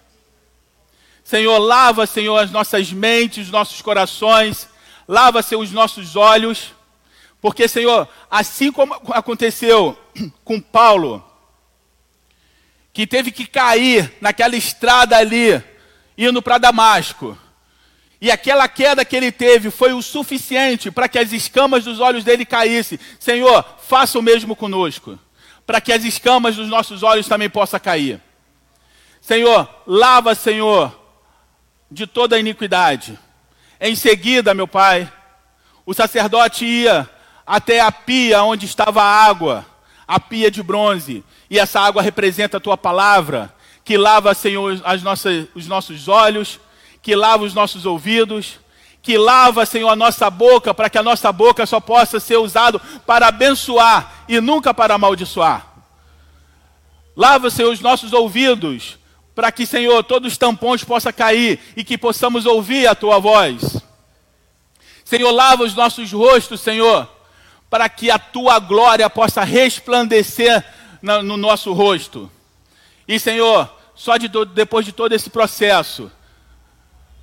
[1.24, 4.70] Senhor, lava, Senhor, as nossas mentes, os nossos corações,
[5.08, 6.74] lava, Senhor, os nossos olhos,
[7.42, 9.98] porque, Senhor, assim como aconteceu
[10.44, 11.24] com Paulo,
[12.94, 15.62] que teve que cair naquela estrada ali,
[16.18, 17.38] indo para Damasco.
[18.22, 22.24] E aquela queda que ele teve foi o suficiente para que as escamas dos olhos
[22.24, 22.98] dele caíssem.
[23.20, 25.20] Senhor, faça o mesmo conosco,
[25.66, 28.22] para que as escamas dos nossos olhos também possam cair.
[29.20, 30.96] Senhor, lava, Senhor,
[31.90, 33.18] de toda a iniquidade.
[33.80, 35.12] Em seguida, meu Pai,
[35.86, 37.10] o sacerdote ia
[37.46, 39.66] até a pia onde estava a água,
[40.08, 43.54] a pia de bronze, e essa água representa a tua palavra,
[43.84, 46.60] que lava, Senhor, as nossas, os nossos olhos,
[47.02, 48.60] que lava os nossos ouvidos,
[49.06, 52.82] que lava, Senhor, a nossa boca, para que a nossa boca só possa ser usado
[53.06, 55.68] para abençoar e nunca para amaldiçoar.
[57.16, 58.98] Lava, Senhor, os nossos ouvidos,
[59.36, 63.78] para que, Senhor, todos os tampões possam cair e que possamos ouvir a tua voz.
[65.04, 67.08] Senhor, lava os nossos rostos, Senhor,
[67.70, 70.66] para que a tua glória possa resplandecer
[71.00, 72.30] no nosso rosto.
[73.08, 76.12] E, Senhor, só de depois de todo esse processo,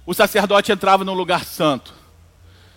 [0.05, 1.95] o sacerdote entrava no lugar santo.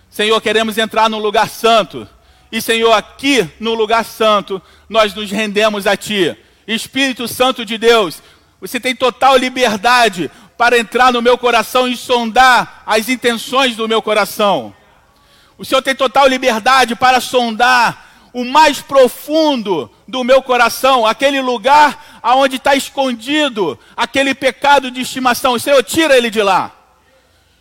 [0.10, 2.08] Senhor, queremos entrar no lugar santo.
[2.52, 6.38] E, Senhor, aqui no lugar santo, nós nos rendemos a Ti.
[6.68, 8.22] Espírito Santo de Deus,
[8.62, 14.02] você tem total liberdade para entrar no meu coração e sondar as intenções do meu
[14.02, 14.74] coração.
[15.58, 22.20] O Senhor tem total liberdade para sondar o mais profundo do meu coração, aquele lugar
[22.22, 25.58] aonde está escondido aquele pecado de estimação.
[25.58, 26.85] Senhor, tira ele de lá.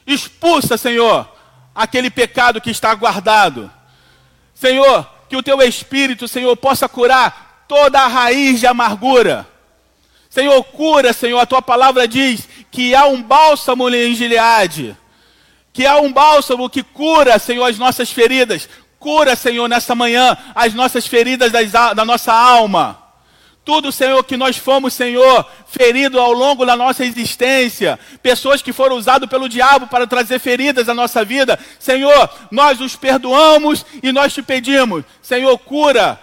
[0.07, 1.29] Expulsa, Senhor,
[1.75, 3.71] aquele pecado que está guardado.
[4.55, 9.47] Senhor, que o teu espírito, Senhor, possa curar toda a raiz de amargura.
[10.29, 14.97] Senhor, cura, Senhor, a tua palavra diz que há um bálsamo em Gileade
[15.75, 18.69] que há um bálsamo que cura, Senhor, as nossas feridas.
[18.97, 23.03] Cura, Senhor, nessa manhã, as nossas feridas das, da nossa alma.
[23.65, 27.99] Tudo, Senhor, que nós fomos, Senhor, ferido ao longo da nossa existência.
[28.23, 31.59] Pessoas que foram usadas pelo diabo para trazer feridas à nossa vida.
[31.79, 35.03] Senhor, nós os perdoamos e nós te pedimos.
[35.23, 36.21] Senhor, cura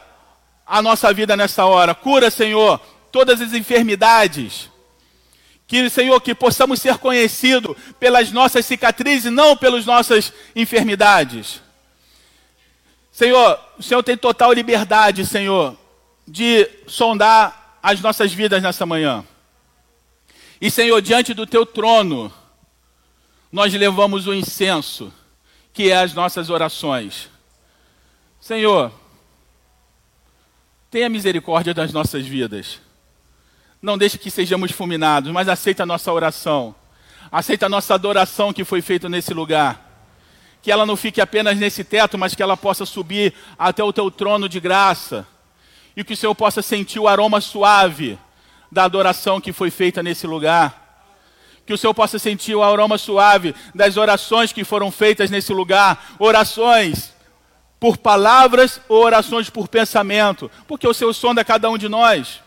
[0.68, 1.96] a nossa vida nessa hora.
[1.96, 2.80] Cura, Senhor,
[3.12, 4.70] todas as enfermidades.
[5.66, 11.60] Que, Senhor, que possamos ser conhecidos pelas nossas cicatrizes, não pelas nossas enfermidades.
[13.12, 15.76] Senhor, o Senhor tem total liberdade, Senhor,
[16.28, 19.26] de sondar as nossas vidas nessa manhã.
[20.60, 22.32] E, Senhor, diante do teu trono,
[23.52, 25.12] nós levamos o incenso,
[25.74, 27.30] que é as nossas orações.
[28.40, 28.92] Senhor,
[30.90, 32.80] tenha misericórdia das nossas vidas.
[33.82, 36.76] Não deixe que sejamos fulminados, mas aceita a nossa oração.
[37.32, 39.90] Aceita a nossa adoração que foi feita nesse lugar.
[40.62, 44.12] Que ela não fique apenas nesse teto, mas que ela possa subir até o teu
[44.12, 45.26] trono de graça.
[45.96, 48.18] E que o Senhor possa sentir o aroma suave
[48.72, 50.80] da adoração que foi feita nesse lugar.
[51.66, 56.16] Que o Senhor possa sentir o aroma suave das orações que foram feitas nesse lugar.
[56.18, 57.14] Orações
[57.80, 60.50] por palavras ou orações por pensamento.
[60.68, 62.42] Porque o Senhor sonda cada um de nós.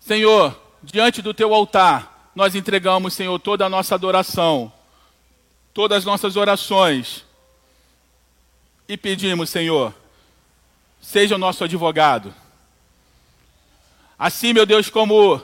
[0.00, 4.72] Senhor, diante do teu altar, nós entregamos, Senhor, toda a nossa adoração,
[5.74, 7.24] todas as nossas orações.
[8.88, 9.92] E pedimos, Senhor,
[11.00, 12.34] seja o nosso advogado.
[14.18, 15.40] Assim, meu Deus, como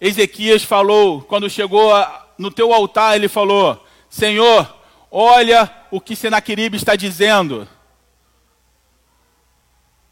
[0.00, 1.92] Ezequias falou, quando chegou
[2.38, 4.74] no teu altar, ele falou: Senhor,
[5.10, 7.68] olha o que Senaqueribe está dizendo.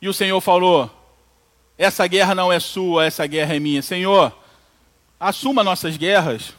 [0.00, 0.90] E o Senhor falou:
[1.78, 3.82] essa guerra não é sua, essa guerra é minha.
[3.82, 4.36] Senhor,
[5.18, 6.54] assuma nossas guerras.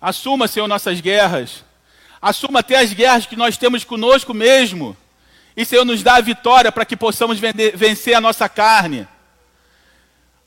[0.00, 1.64] Assuma, Senhor, nossas guerras.
[2.20, 4.96] Assuma até as guerras que nós temos conosco mesmo.
[5.56, 9.06] E, Senhor, nos dá a vitória para que possamos vencer a nossa carne.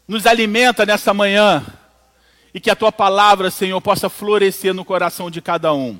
[0.07, 1.65] Nos alimenta nessa manhã.
[2.53, 5.99] E que a tua palavra, Senhor, possa florescer no coração de cada um.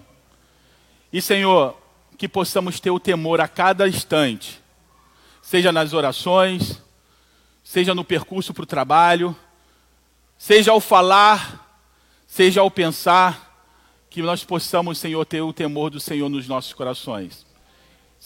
[1.12, 1.78] E, Senhor,
[2.18, 4.62] que possamos ter o temor a cada instante
[5.48, 6.84] seja nas orações,
[7.64, 9.34] seja no percurso para o trabalho,
[10.38, 11.82] seja ao falar,
[12.28, 13.66] seja ao pensar,
[14.10, 17.47] que nós possamos, Senhor, ter o temor do Senhor nos nossos corações.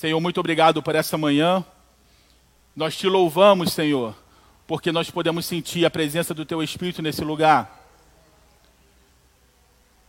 [0.02, 1.64] Senhor, muito obrigado por essa manhã.
[2.76, 4.16] Nós te louvamos, Senhor,
[4.66, 7.88] porque nós podemos sentir a presença do Teu Espírito nesse lugar.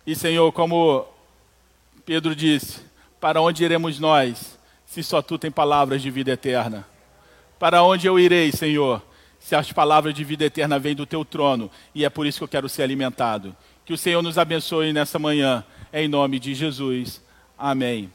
[0.06, 1.04] E, Senhor, como
[2.06, 2.80] Pedro disse,
[3.20, 6.86] para onde iremos nós, se só Tu tem palavras de vida eterna?
[7.58, 9.02] Para onde eu irei, Senhor?
[9.38, 12.44] Se as palavras de vida eterna vêm do teu trono, e é por isso que
[12.44, 13.54] eu quero ser alimentado.
[13.84, 15.62] Que o Senhor nos abençoe nessa manhã,
[15.92, 17.22] em nome de Jesus.
[17.58, 18.10] Amém.